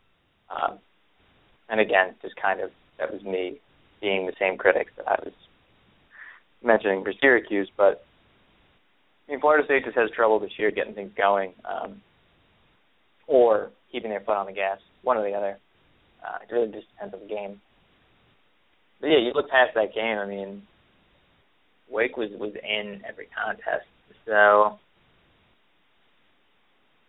[0.51, 0.79] Um,
[1.69, 3.61] and again, just kind of that was me
[4.01, 5.33] being the same critic that I was
[6.63, 7.71] mentioning for Syracuse.
[7.77, 8.05] But
[9.27, 12.03] I mean, Florida State just has trouble this year getting things going, um,
[13.27, 15.59] or keeping their foot on the gas, one or the other.
[16.25, 17.61] Uh, it really just depends on the game.
[19.01, 20.19] But yeah, you look past that game.
[20.19, 20.63] I mean,
[21.91, 23.85] Wake was was in every contest,
[24.25, 24.79] so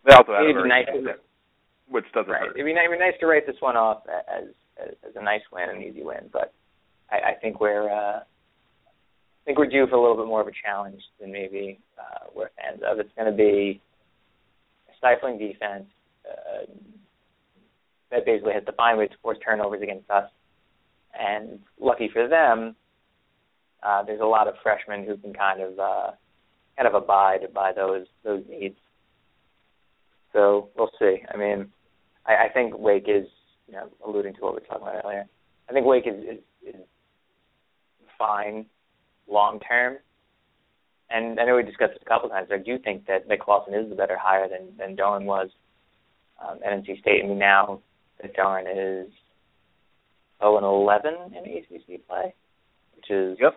[0.03, 1.16] they also had a very nice to,
[1.89, 2.41] which doesn't right.
[2.41, 2.55] hurt.
[2.55, 4.49] It'd be, nice, it'd be nice to write this one off as
[4.82, 6.30] as, as a nice win, an easy win.
[6.34, 6.53] But
[7.09, 10.47] I, I think we're uh, I think we're due for a little bit more of
[10.47, 12.99] a challenge than maybe uh, we're fans of.
[12.99, 13.80] It's going to be
[14.89, 15.86] a stifling defense
[16.30, 16.66] uh,
[18.16, 20.30] that basically has to find ways to force turnovers against us.
[21.18, 22.76] And lucky for them,
[23.84, 26.11] uh, there's a lot of freshmen who can kind of uh,
[26.78, 28.78] kind of abide by those those needs.
[30.34, 31.18] So we'll see.
[31.34, 31.72] I mean,
[32.26, 33.28] I, I think Wake is,
[33.68, 35.26] you know, alluding to what we were talking about earlier.
[35.70, 36.82] I think Wake is is, is
[38.18, 38.66] fine
[39.28, 39.97] long term.
[41.09, 42.47] And I know we discussed this a couple times.
[42.51, 45.49] I do think that Nick Clawson is the better hire than than Doeren was
[46.43, 47.24] um, at NC State.
[47.24, 47.82] I mean, now
[48.22, 49.11] that Doeren is
[50.41, 52.34] 0 and 11 in ACC play,
[52.95, 53.55] which is yep.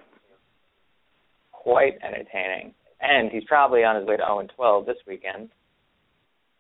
[1.53, 2.75] quite entertaining.
[3.01, 5.51] And he's probably on his way to 0 and 12 this weekend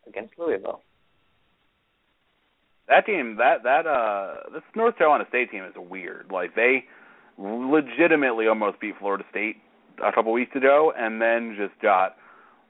[0.06, 0.82] against Louisville.
[2.88, 6.30] That team, that that uh, this North Carolina State team is weird.
[6.32, 6.84] Like they
[7.36, 9.56] legitimately almost beat Florida State
[10.02, 12.16] a couple weeks ago, and then just got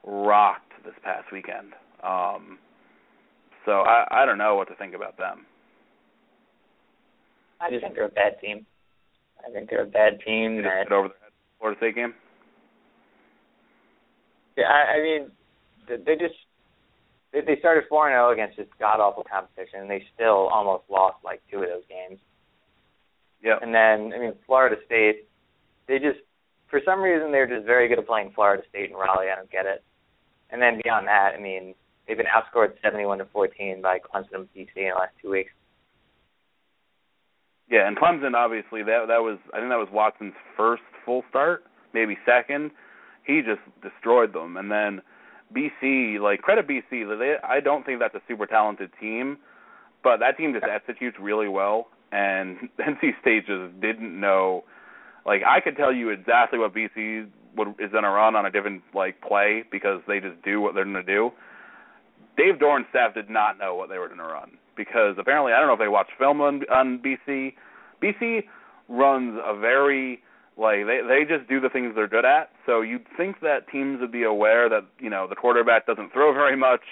[0.04, 1.72] rocked this past weekend.
[2.02, 2.58] Um,
[3.68, 5.44] so I I don't know what to think about them.
[7.60, 8.64] I just think they're a bad team.
[9.46, 11.14] I think they're a bad team They that just over the
[11.58, 12.14] Florida State game.
[14.56, 15.30] Yeah, I, I mean,
[15.86, 16.34] they just
[17.32, 20.84] they, they started four and zero against this god awful competition, and they still almost
[20.88, 22.18] lost like two of those games.
[23.44, 23.58] Yeah.
[23.60, 25.28] And then, I mean, Florida State,
[25.86, 26.18] they just
[26.70, 29.28] for some reason they're just very good at playing Florida State and Raleigh.
[29.30, 29.84] I don't get it.
[30.50, 31.74] And then beyond that, I mean,
[32.09, 35.52] they've been outscored seventy-one to fourteen by Clemson and BC in the last two weeks.
[37.70, 41.64] Yeah, and Clemson obviously that that was I think that was Watson's first full start,
[41.92, 42.70] maybe second.
[43.24, 45.02] He just destroyed them, and then
[45.54, 47.18] BC like credit BC.
[47.18, 49.38] They I don't think that's a super talented team,
[50.02, 54.64] but that team just executes really well, and NC State just didn't know.
[55.26, 58.50] Like I could tell you exactly what BC would, is going to run on a
[58.50, 61.32] different like play because they just do what they're going to do.
[62.39, 65.59] Dave Doeren's staff did not know what they were going to run because apparently I
[65.59, 67.55] don't know if they watched film on, on BC.
[68.01, 68.45] BC
[68.89, 70.22] runs a very
[70.57, 72.51] like they they just do the things they're good at.
[72.64, 76.32] So you'd think that teams would be aware that you know the quarterback doesn't throw
[76.43, 76.82] very much.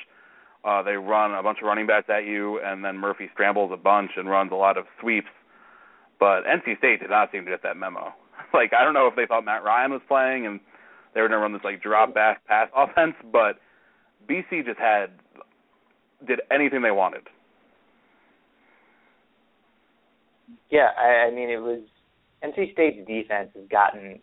[0.64, 3.76] Uh, they run a bunch of running backs at you, and then Murphy scrambles a
[3.76, 5.30] bunch and runs a lot of sweeps.
[6.18, 8.12] But NC State did not seem to get that memo.
[8.54, 10.58] like I don't know if they thought Matt Ryan was playing and
[11.14, 13.60] they were going to run this like drop back pass offense, but
[14.28, 15.10] BC just had
[16.26, 17.22] did anything they wanted.
[20.70, 21.80] Yeah, I, I mean it was
[22.42, 24.20] NC State's defense has gotten.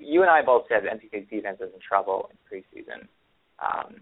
[0.00, 3.06] You and I both said NC State's defense was in trouble in preseason,
[3.60, 3.96] um,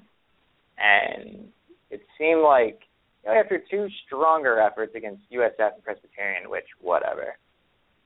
[0.79, 1.49] and
[1.91, 2.81] it seemed like
[3.25, 7.37] you know, after two stronger efforts against USF and Presbyterian, which whatever,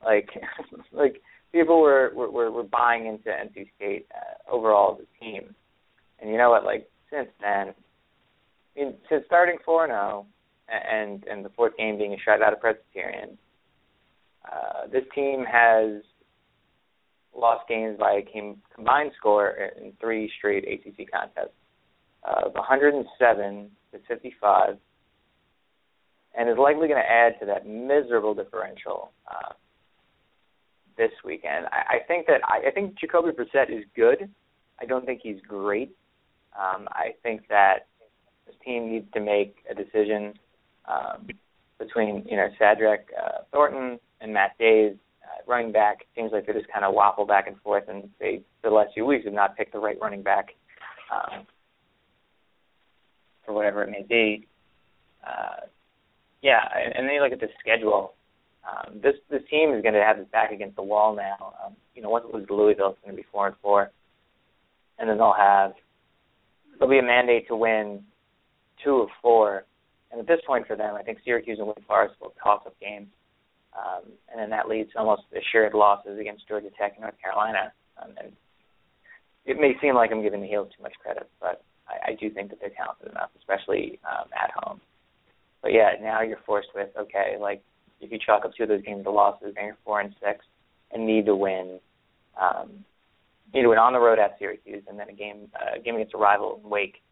[0.05, 0.31] like
[0.93, 1.21] like
[1.53, 5.55] people were were were buying into NC State uh, overall as a team,
[6.21, 6.65] and you know what?
[6.65, 7.75] Like since then,
[8.77, 10.27] I mean, since starting four and zero,
[10.69, 13.37] and and the fourth game being a shutout of Presbyterian
[14.45, 16.03] uh, this team has
[17.37, 21.55] lost games by a combined score in three straight ACC contests
[22.25, 24.77] of 107 to 55,
[26.37, 29.53] and is likely going to add to that miserable differential uh,
[30.97, 31.67] this weekend.
[31.67, 34.29] I, I think that I, I think Jacoby Brissett is good.
[34.81, 35.95] I don't think he's great.
[36.59, 37.87] Um, I think that
[38.51, 40.35] this team needs to make a decision
[40.89, 41.29] um,
[41.79, 46.01] between you know Shadrach uh, Thornton and Matt Dayes, uh, running back.
[46.01, 48.91] It Seems like they just kind of waffle back and forth, and they the last
[48.95, 50.49] few weeks have not picked the right running back
[51.13, 51.47] um,
[53.45, 54.47] for whatever it may be.
[55.27, 55.67] Uh,
[56.43, 58.15] yeah, and, and then you look at the schedule.
[58.69, 61.55] Um, this this team is going to have its back against the wall now.
[61.65, 63.91] Um, you know, once it loses Louisville, it's going to be four and four,
[64.99, 65.73] and then they'll have
[66.79, 68.03] there'll be a mandate to win
[68.85, 69.65] two of four.
[70.11, 72.75] And at this point for them, I think Syracuse and Wake Forest will toss up
[72.81, 73.09] games.
[73.77, 77.73] Um, and then that leads almost assured losses against Georgia Tech and North Carolina.
[78.03, 78.33] Um, and
[79.47, 82.31] it may seem like I'm giving the Heels too much credit, but I, I do
[82.31, 84.81] think that they're talented enough, especially um, at home.
[85.63, 87.63] But yeah, now you're forced with okay, like
[88.01, 90.45] if you chalk up two of those games to losses, then you're four and six,
[90.93, 91.79] and need to win.
[92.41, 92.85] Um,
[93.53, 96.15] need to win on the road at Syracuse, and then a game uh, game against
[96.15, 97.03] a rival in Wake,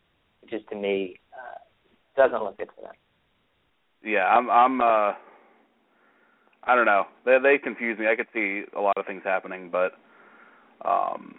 [0.42, 1.58] which is to me uh,
[2.16, 2.94] doesn't look good for them.
[4.02, 5.14] Yeah, I'm I'm uh
[6.64, 7.04] I don't know.
[7.24, 8.06] They they confuse me.
[8.06, 9.92] I could see a lot of things happening, but
[10.84, 11.36] um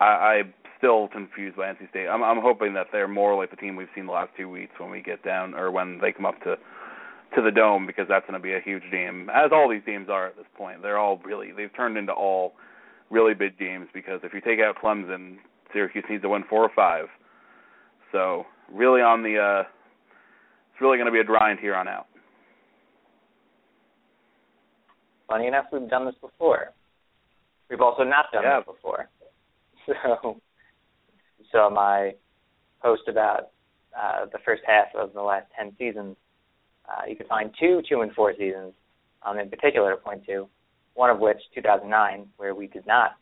[0.00, 2.06] I I'm still confused by NC State.
[2.08, 4.72] I'm I'm hoping that they're more like the team we've seen the last two weeks
[4.78, 6.56] when we get down or when they come up to
[7.36, 9.28] to the dome because that's going to be a huge game.
[9.34, 12.54] As all these games are at this point, they're all really they've turned into all
[13.10, 15.36] really big games because if you take out Clemson,
[15.72, 17.06] Syracuse needs to win four or five.
[18.12, 19.68] So really on the uh
[20.72, 22.06] it's really going to be a grind here on out.
[25.28, 26.72] funny enough, we've done this before.
[27.70, 28.60] We've also not done yeah.
[28.60, 29.08] this before.
[29.86, 30.38] So,
[31.50, 32.12] so my
[32.82, 33.52] post about
[33.98, 36.14] uh, the first half of the last ten seasons,
[36.86, 38.74] uh, you can find two two and four seasons,
[39.22, 40.46] um, in particular to point to,
[40.92, 43.12] one of which 2009, where we did not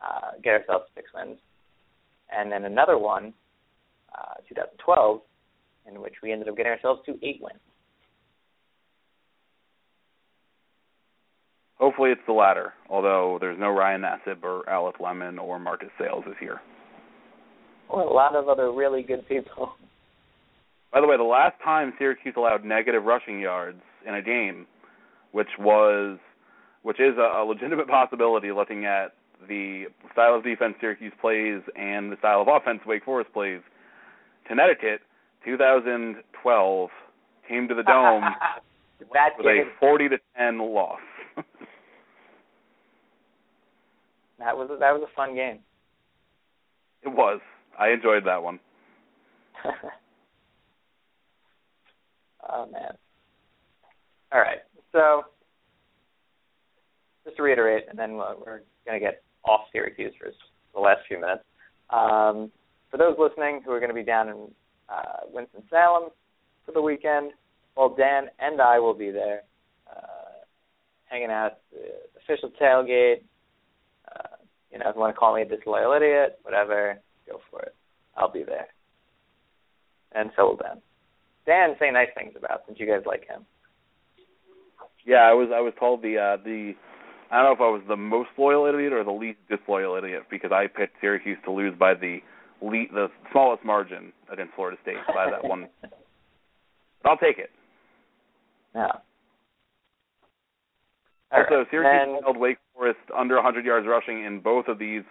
[0.00, 1.38] uh, get ourselves six wins,
[2.36, 3.32] and then another one,
[4.14, 5.20] uh, 2012,
[5.88, 7.60] in which we ended up getting ourselves to eight wins.
[11.76, 16.24] Hopefully it's the latter, although there's no Ryan Nassib or Alec Lemon or Marcus Sales
[16.26, 16.60] this year.
[17.88, 19.70] Or a lot of other really good people.
[20.92, 24.66] By the way, the last time Syracuse allowed negative rushing yards in a game,
[25.32, 26.18] which was
[26.82, 29.12] which is a, a legitimate possibility looking at
[29.46, 33.60] the style of defense Syracuse plays and the style of offense Wake Forest plays.
[34.46, 35.00] Connecticut,
[35.44, 36.90] 2012,
[37.48, 38.24] came to the Dome
[39.12, 40.98] that with a 40 to 10 loss.
[44.38, 45.58] that was a, that was a fun game.
[47.02, 47.40] It was.
[47.78, 48.58] I enjoyed that one.
[52.50, 52.96] oh man.
[54.32, 54.58] All right.
[54.92, 55.22] So
[57.24, 60.30] just to reiterate, and then we're going to get off Syracuse for
[60.74, 61.42] the last few minutes.
[61.90, 62.50] Um,
[62.90, 64.36] for those listening who are going to be down in
[64.88, 66.10] uh, Winston Salem
[66.64, 67.32] for the weekend,
[67.76, 69.42] well, Dan and I will be there,
[69.90, 70.44] uh,
[71.06, 73.22] hanging out at the official tailgate.
[74.14, 74.36] Uh,
[74.72, 77.74] you know, if you want to call me a disloyal idiot, whatever, go for it.
[78.16, 78.66] I'll be there,
[80.12, 80.82] and so will Dan.
[81.46, 83.46] Dan, say nice things about since you guys like him.
[85.06, 86.74] Yeah, I was I was told the uh, the
[87.30, 90.24] I don't know if I was the most loyal idiot or the least disloyal idiot
[90.30, 92.18] because I picked Syracuse to lose by the
[92.62, 95.68] lead, the smallest margin against Florida State by that one.
[97.04, 97.50] I'll take it.
[98.74, 98.86] Yeah.
[101.32, 101.66] also, right.
[101.70, 105.02] Syracuse then, held Wake Forest under 100 yards rushing in both of these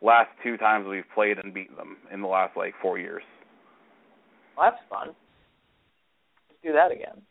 [0.00, 3.22] last two times we've played and beaten them in the last like four years.
[4.56, 5.08] Well, that's fun.
[5.08, 7.22] Let's do that again.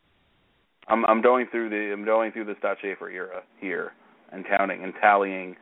[0.90, 3.92] I'm I'm going through the I'm going through the Scott Shafer era here
[4.32, 5.56] and counting and tallying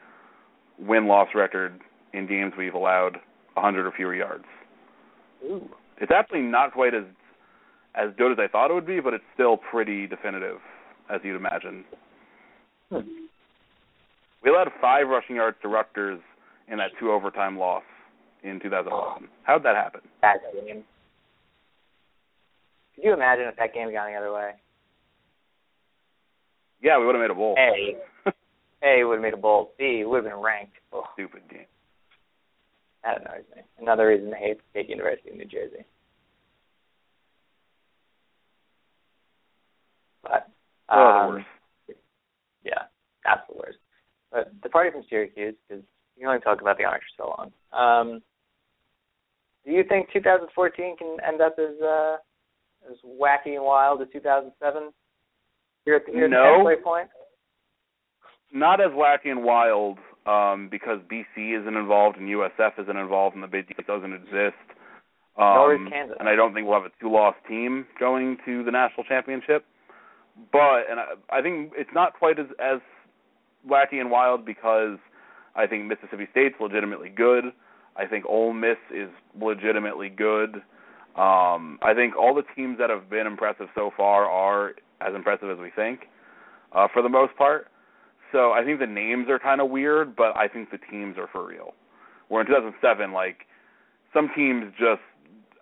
[0.80, 1.80] win loss record
[2.14, 3.18] in games we've allowed
[3.54, 4.46] 100 or fewer yards.
[5.44, 5.70] Ooh.
[6.00, 7.04] It's actually not quite as
[7.96, 10.58] as good as I thought it would be, but it's still pretty definitive,
[11.10, 11.86] as you'd imagine.
[12.92, 13.00] Hmm.
[14.44, 16.20] We allowed five rushing yards to Rutgers
[16.68, 17.84] in that two overtime loss
[18.44, 19.30] in 2011.
[19.44, 20.02] How'd that happen?
[20.22, 20.84] That game.
[22.96, 24.52] Could you imagine if that game had gone the other way?
[26.82, 27.56] Yeah, we would have made a bowl.
[27.58, 27.96] A.
[28.86, 29.74] A would have made a bowl.
[29.78, 30.76] B would have been ranked.
[30.94, 31.66] Oh, Stupid game.
[33.04, 33.64] that annoys me.
[33.80, 35.86] Another reason to hate State University of New Jersey.
[40.24, 40.50] But
[40.94, 41.46] um.
[42.64, 42.84] Yeah,
[43.24, 43.78] that's the worst.
[44.32, 45.84] But the party from Syracuse, because
[46.16, 47.52] you can only talk about the Irish for so long.
[47.72, 48.22] Um,
[49.66, 52.18] do you think 2014 can end up as uh,
[52.90, 54.92] as wacky and wild as 2007?
[55.86, 57.08] Here at the, here at the halfway point.
[58.56, 63.44] Not as wacky and wild um, because BC isn't involved and USF isn't involved and
[63.44, 64.56] the Big East doesn't exist.
[65.38, 66.16] Um, Nor is Kansas.
[66.20, 69.66] And I don't think we'll have a two-loss team going to the national championship.
[70.54, 72.80] But and I, I think it's not quite as as
[73.70, 74.98] wacky and wild because
[75.56, 77.46] I think Mississippi State's legitimately good.
[77.98, 80.56] I think Ole Miss is legitimately good.
[81.16, 85.50] Um, I think all the teams that have been impressive so far are as impressive
[85.50, 86.08] as we think,
[86.74, 87.68] uh, for the most part.
[88.36, 91.30] So I think the names are kind of weird, but I think the teams are
[91.32, 91.74] for real.
[92.28, 93.48] Where in 2007, like
[94.14, 95.00] some teams just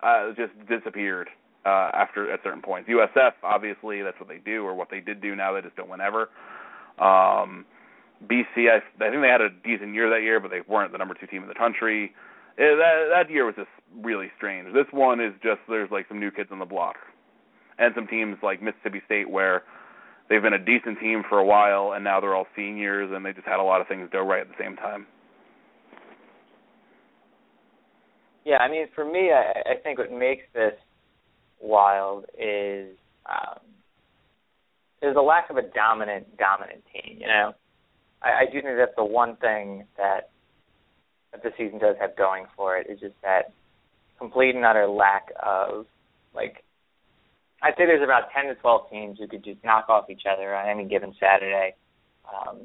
[0.02, 1.28] uh, just disappeared
[1.64, 2.90] uh, after at certain points.
[2.90, 5.36] USF, obviously, that's what they do, or what they did do.
[5.36, 6.30] Now they just don't win ever.
[6.98, 7.64] Um,
[8.26, 10.98] BC, I, I think they had a decent year that year, but they weren't the
[10.98, 12.12] number two team in the country.
[12.58, 13.70] Eh, that that year was just
[14.02, 14.74] really strange.
[14.74, 16.96] This one is just there's like some new kids on the block,
[17.78, 19.62] and some teams like Mississippi State where
[20.28, 23.32] they've been a decent team for a while, and now they're all seniors, and they
[23.32, 25.06] just had a lot of things go right at the same time.
[28.44, 30.74] Yeah, I mean, for me, I, I think what makes this
[31.60, 32.94] wild is
[33.24, 33.60] um,
[35.00, 37.18] there's a lack of a dominant, dominant team.
[37.20, 37.52] You know,
[38.22, 40.30] I, I do think that's the one thing that
[41.32, 43.52] that the season does have going for it is just that
[44.18, 45.86] complete and utter lack of
[46.34, 46.64] like.
[47.64, 50.54] I'd say there's about ten to twelve teams who could just knock off each other
[50.54, 51.74] on any given Saturday.
[52.28, 52.58] Um,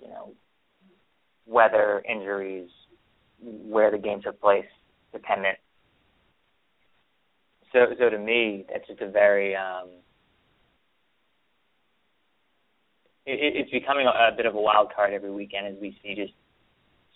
[0.00, 0.32] you know,
[1.46, 2.70] weather, injuries,
[3.42, 4.64] where the game took place,
[5.12, 5.58] dependent.
[7.72, 9.88] So, so to me, that's just a very, um,
[13.26, 16.14] it, it's becoming a, a bit of a wild card every weekend as we see
[16.14, 16.32] just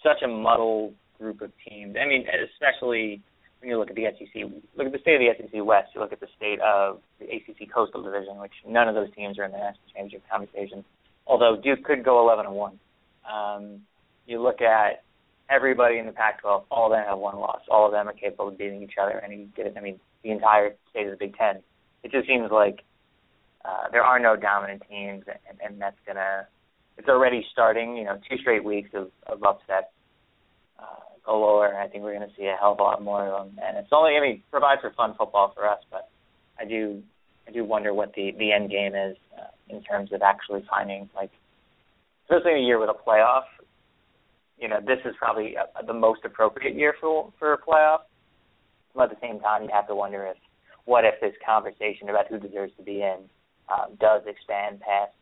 [0.02, 1.96] such a muddled group of teams.
[2.00, 3.22] I mean, especially
[3.60, 4.42] when you look at the SEC,
[4.76, 5.90] look at the state of the SEC West.
[5.94, 9.38] You look at the state of the ACC Coastal Division, which none of those teams
[9.38, 10.84] are in the national championship conversation.
[11.26, 12.78] Although Duke could go 11 and one.
[13.30, 13.82] Um,
[14.26, 15.02] you look at
[15.50, 16.64] everybody in the Pac-12.
[16.70, 17.60] All of them have one loss.
[17.70, 19.18] All of them are capable of beating each other.
[19.18, 19.76] And he did.
[19.76, 21.56] I mean, the entire state of the Big Ten.
[22.02, 22.80] It just seems like
[23.64, 26.46] uh, there are no dominant teams, and, and that's gonna.
[26.96, 27.96] It's already starting.
[27.96, 29.88] You know, two straight weeks of, of upsets
[30.78, 30.84] uh,
[31.28, 31.78] galore.
[31.78, 33.76] I think we're going to see a hell of a lot more of them, and
[33.76, 34.16] it's only.
[34.16, 36.08] I mean, provides for fun football for us, but
[36.58, 37.02] I do.
[37.46, 41.08] I do wonder what the the end game is uh, in terms of actually finding
[41.14, 41.30] like,
[42.24, 43.44] especially in a year with a playoff.
[44.58, 48.00] You know, this is probably a, the most appropriate year for for a playoff.
[48.94, 50.36] But at the same time, you have to wonder if
[50.86, 53.18] what if this conversation about who deserves to be in
[53.68, 55.12] um, does expand past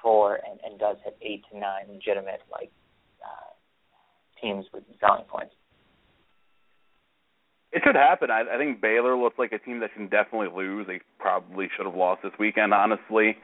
[0.00, 2.85] four and, and does have eight to nine legitimate like uh,
[4.40, 5.54] teams with selling points.
[7.72, 8.30] It should happen.
[8.30, 10.86] I, I think Baylor looks like a team that can definitely lose.
[10.86, 13.36] They probably should have lost this weekend, honestly.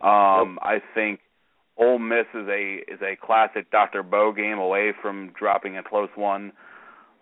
[0.00, 1.20] Um, I think
[1.76, 4.02] Ole Miss is a is a classic Dr.
[4.02, 6.52] Bo game away from dropping a close one.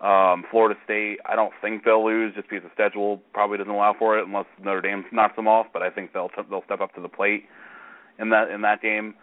[0.00, 3.94] Um, Florida State, I don't think they'll lose just because the schedule probably doesn't allow
[3.98, 5.66] for it unless Notre Dame knocks them off.
[5.72, 7.44] But I think they'll they'll step up to the plate
[8.18, 9.14] in that in that game.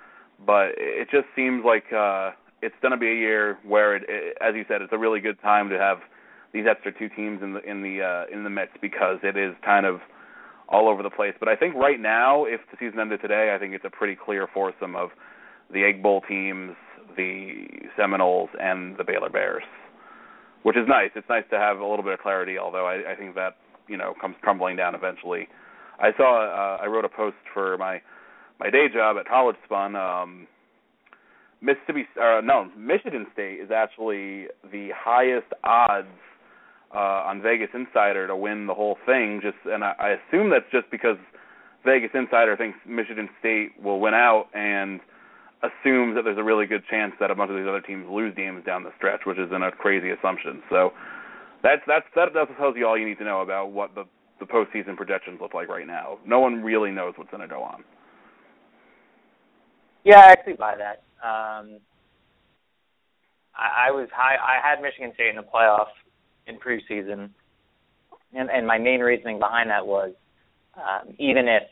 [0.46, 2.32] But it just seems like uh,
[2.62, 5.20] it's going to be a year where, it, it, as you said, it's a really
[5.20, 5.98] good time to have
[6.54, 9.56] these extra two teams in the in the uh, in the mix because it is
[9.64, 10.00] kind of
[10.68, 11.34] all over the place.
[11.40, 14.16] But I think right now, if the season ended today, I think it's a pretty
[14.16, 15.10] clear foursome of
[15.72, 16.76] the Egg Bowl teams,
[17.16, 19.64] the Seminoles, and the Baylor Bears
[20.64, 21.10] which is nice.
[21.16, 23.58] It's nice to have a little bit of clarity, although I, I think that
[23.88, 25.48] you know comes crumbling down eventually.
[26.00, 28.02] I saw uh, I wrote a post for my
[28.60, 29.96] my day job at College Spun.
[29.96, 30.48] Um,
[31.62, 36.08] Mississippi, uh, no, Michigan State is actually the highest odds
[36.94, 39.40] uh, on Vegas Insider to win the whole thing.
[39.42, 41.18] Just and I, I assume that's just because
[41.86, 45.00] Vegas Insider thinks Michigan State will win out, and
[45.62, 48.34] assumes that there's a really good chance that a bunch of these other teams lose
[48.36, 50.62] games down the stretch, which isn't a crazy assumption.
[50.70, 50.92] So
[51.62, 54.06] that's that's that that tells you all you need to know about what the
[54.40, 56.18] the postseason projections look like right now.
[56.26, 57.84] No one really knows what's going to go on.
[60.04, 61.04] Yeah, I actually buy that.
[61.24, 61.80] Um,
[63.56, 64.36] I, I was high.
[64.36, 65.88] I had Michigan State in the playoff
[66.48, 67.30] in preseason,
[68.34, 70.14] and and my main reasoning behind that was
[70.76, 71.64] um, even if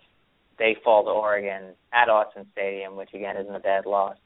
[0.58, 4.18] they fall to Oregon at Autzen Stadium, which again isn't a bad loss.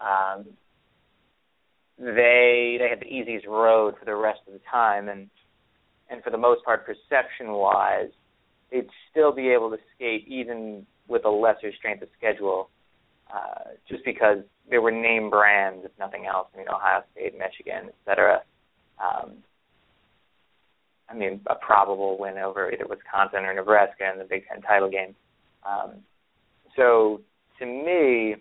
[0.00, 0.46] Um,
[1.98, 5.28] they they had the easiest road for the rest of the time, and
[6.10, 8.10] and for the most part, perception wise,
[8.70, 12.70] they'd still be able to skate even with a lesser strength of schedule,
[13.32, 14.38] uh, just because
[14.70, 16.48] there were name brands, if nothing else.
[16.54, 18.42] I mean, Ohio State, Michigan, et cetera.
[18.98, 19.32] Um,
[21.08, 24.90] I mean, a probable win over either Wisconsin or Nebraska in the Big Ten title
[24.90, 25.14] game.
[25.64, 25.96] Um,
[26.76, 27.20] so
[27.58, 28.36] to me,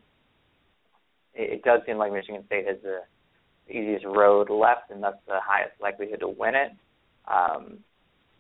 [1.34, 3.02] it, it does seem like Michigan State has the
[3.70, 6.72] easiest road left, and thus the highest likelihood to win it.
[7.28, 7.80] Um,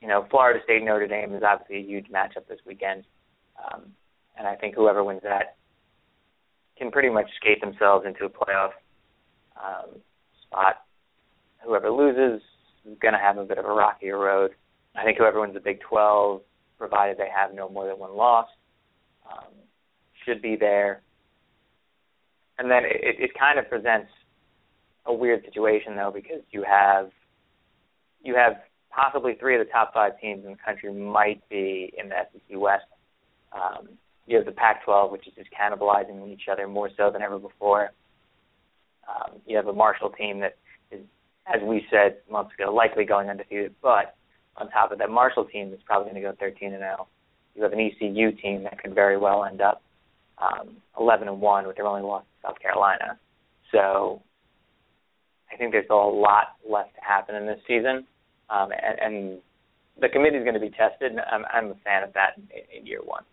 [0.01, 3.05] you know, Florida State Notre Dame is obviously a huge matchup this weekend,
[3.57, 3.83] um,
[4.37, 5.55] and I think whoever wins that
[6.77, 8.71] can pretty much skate themselves into a playoff
[9.63, 9.99] um,
[10.45, 10.85] spot.
[11.65, 12.41] Whoever loses
[12.85, 14.51] is going to have a bit of a rockier road.
[14.95, 16.41] I think whoever wins the Big 12,
[16.77, 18.47] provided they have no more than one loss,
[19.31, 19.53] um,
[20.25, 21.01] should be there.
[22.59, 24.09] And then it, it kind of presents
[25.05, 27.09] a weird situation though because you have
[28.23, 28.53] you have
[28.89, 32.57] possibly three of the top five teams in the country might be in the SEC
[32.57, 32.85] West.
[33.51, 33.89] Um,
[34.25, 37.91] you have the Pac-12, which is just cannibalizing each other more so than ever before.
[39.07, 40.57] Um, you have a Marshall team that
[40.91, 41.01] is,
[41.53, 43.75] as we said months ago, likely going undefeated.
[43.81, 44.15] But
[44.55, 47.07] on top of that Marshall team, that's probably going to go 13 and 0
[47.55, 49.81] you have an ECU team that could very well end up
[50.39, 53.19] um, 11 and one with their only loss to South Carolina.
[53.71, 54.21] So
[55.51, 58.05] I think there's still a lot left to happen in this season,
[58.49, 59.39] um, and, and
[60.01, 61.11] the committee is going to be tested.
[61.31, 63.23] I'm, I'm a fan of that in, in year one.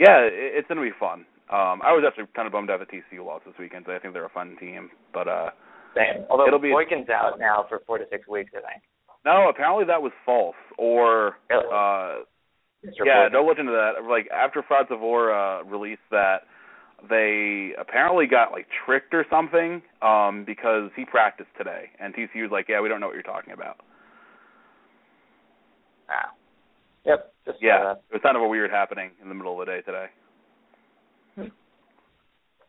[0.00, 1.28] Yeah, it's going to be fun.
[1.52, 3.84] Um, I was actually kind of bummed out that TCU lost this weekend.
[3.86, 5.50] So I think they're a fun team, but uh,
[5.94, 6.24] Same.
[6.30, 8.82] Although it'll be Boykin's out now for four to six weeks, I think.
[9.26, 10.56] No, apparently that was false.
[10.78, 11.66] Or really?
[11.68, 12.24] uh
[13.04, 14.08] yeah, don't look into that.
[14.08, 16.48] Like after Fraud uh released that
[17.10, 22.66] they apparently got like tricked or something, um, because he practiced today and TCU's like,
[22.68, 23.76] Yeah, we don't know what you're talking about.
[26.08, 26.30] Wow.
[27.04, 27.34] Yep.
[27.50, 29.72] Just, Yeah, Uh, it was kind of a weird happening in the middle of the
[29.72, 30.08] day today.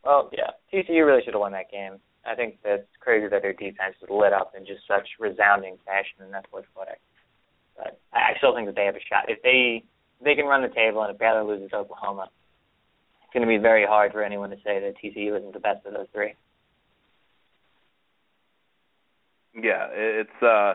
[0.04, 0.52] well, yeah.
[0.74, 2.00] TCU really should have won that game.
[2.26, 6.22] I think that's crazy that their defense was lit up in just such resounding fashion,
[6.22, 6.88] and that's what's what.
[7.78, 9.84] But I I still think that they have a shot if they
[10.20, 12.30] if they can run the table and if Baylor loses to Oklahoma.
[13.24, 15.86] It's going to be very hard for anyone to say that TCU isn't the best
[15.86, 16.34] of those three.
[19.56, 20.74] Yeah, it's uh,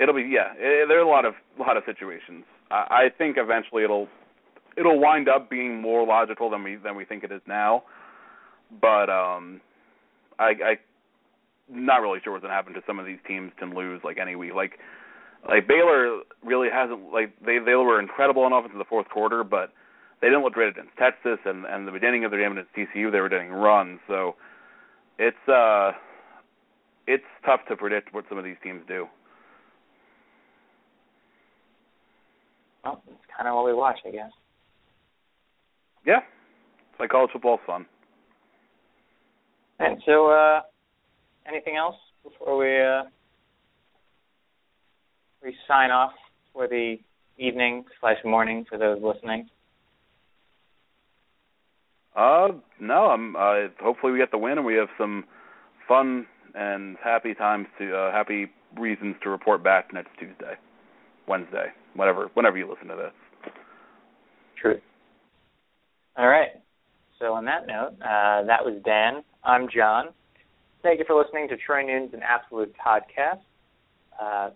[0.00, 0.52] it'll be yeah.
[0.56, 2.44] It, there are a lot of lot of situations.
[2.70, 4.08] I, I think eventually it'll
[4.76, 7.82] it'll wind up being more logical than we than we think it is now.
[8.80, 9.60] But um,
[10.38, 10.74] I I
[11.70, 14.36] not really sure what's gonna happen to some of these teams can lose like any
[14.36, 14.54] week.
[14.54, 14.78] Like
[15.48, 19.44] like Baylor really hasn't like they they were incredible on offense in the fourth quarter,
[19.44, 19.72] but
[20.20, 23.12] they didn't look great against Texas and and the beginning of their game against TCU
[23.12, 24.00] they were getting runs.
[24.08, 24.36] So
[25.18, 25.92] it's uh
[27.06, 29.06] it's tough to predict what some of these teams do.
[32.88, 34.30] Well, it's kind of what we watch, I guess.
[36.06, 36.20] Yeah,
[36.90, 37.84] it's like college football's fun.
[39.78, 40.62] And so, uh,
[41.46, 43.02] anything else before we uh,
[45.42, 46.12] we sign off
[46.54, 46.96] for the
[47.36, 49.50] evening slash morning for those listening?
[52.16, 52.48] Uh,
[52.80, 53.36] no, I'm.
[53.36, 55.24] Uh, hopefully we get the win and we have some
[55.86, 58.46] fun and happy times to uh, happy
[58.78, 60.54] reasons to report back next Tuesday,
[61.28, 61.66] Wednesday,
[61.98, 63.52] whatever, whenever you listen to this.
[64.60, 64.80] Truth.
[66.16, 66.48] All right.
[67.18, 69.22] So on that note, uh, that was Dan.
[69.44, 70.10] I'm John.
[70.82, 73.40] Thank you for listening to Troy Nunes An Absolute Podcast.
[74.20, 74.50] Uh,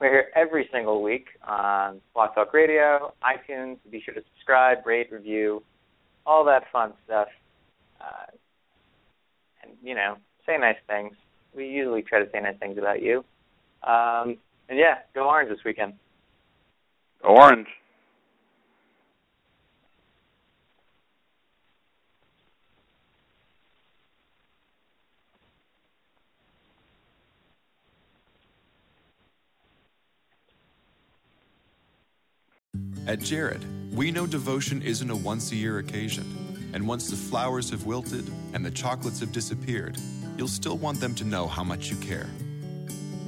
[0.00, 3.76] we're here every single week on Blog Talk Radio, iTunes.
[3.90, 5.62] Be sure to subscribe, rate, review,
[6.26, 7.28] all that fun stuff.
[8.00, 8.32] Uh,
[9.62, 10.16] and, you know,
[10.46, 11.14] say nice things.
[11.54, 13.18] We usually try to say nice things about you.
[13.86, 15.94] Um, and yeah, go Orange this weekend.
[17.24, 17.68] Orange.
[33.06, 33.64] At Jared,
[33.94, 36.24] we know devotion isn't a once a year occasion.
[36.72, 39.98] And once the flowers have wilted and the chocolates have disappeared,
[40.38, 42.30] you'll still want them to know how much you care.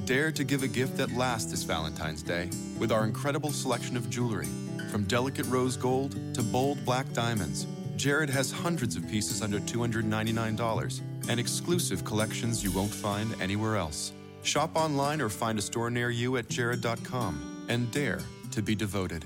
[0.05, 4.07] Dare to give a gift that lasts this Valentine's Day with our incredible selection of
[4.07, 4.45] jewelry.
[4.91, 7.65] From delicate rose gold to bold black diamonds,
[7.97, 14.11] Jared has hundreds of pieces under $299 and exclusive collections you won't find anywhere else.
[14.43, 19.25] Shop online or find a store near you at jared.com and dare to be devoted.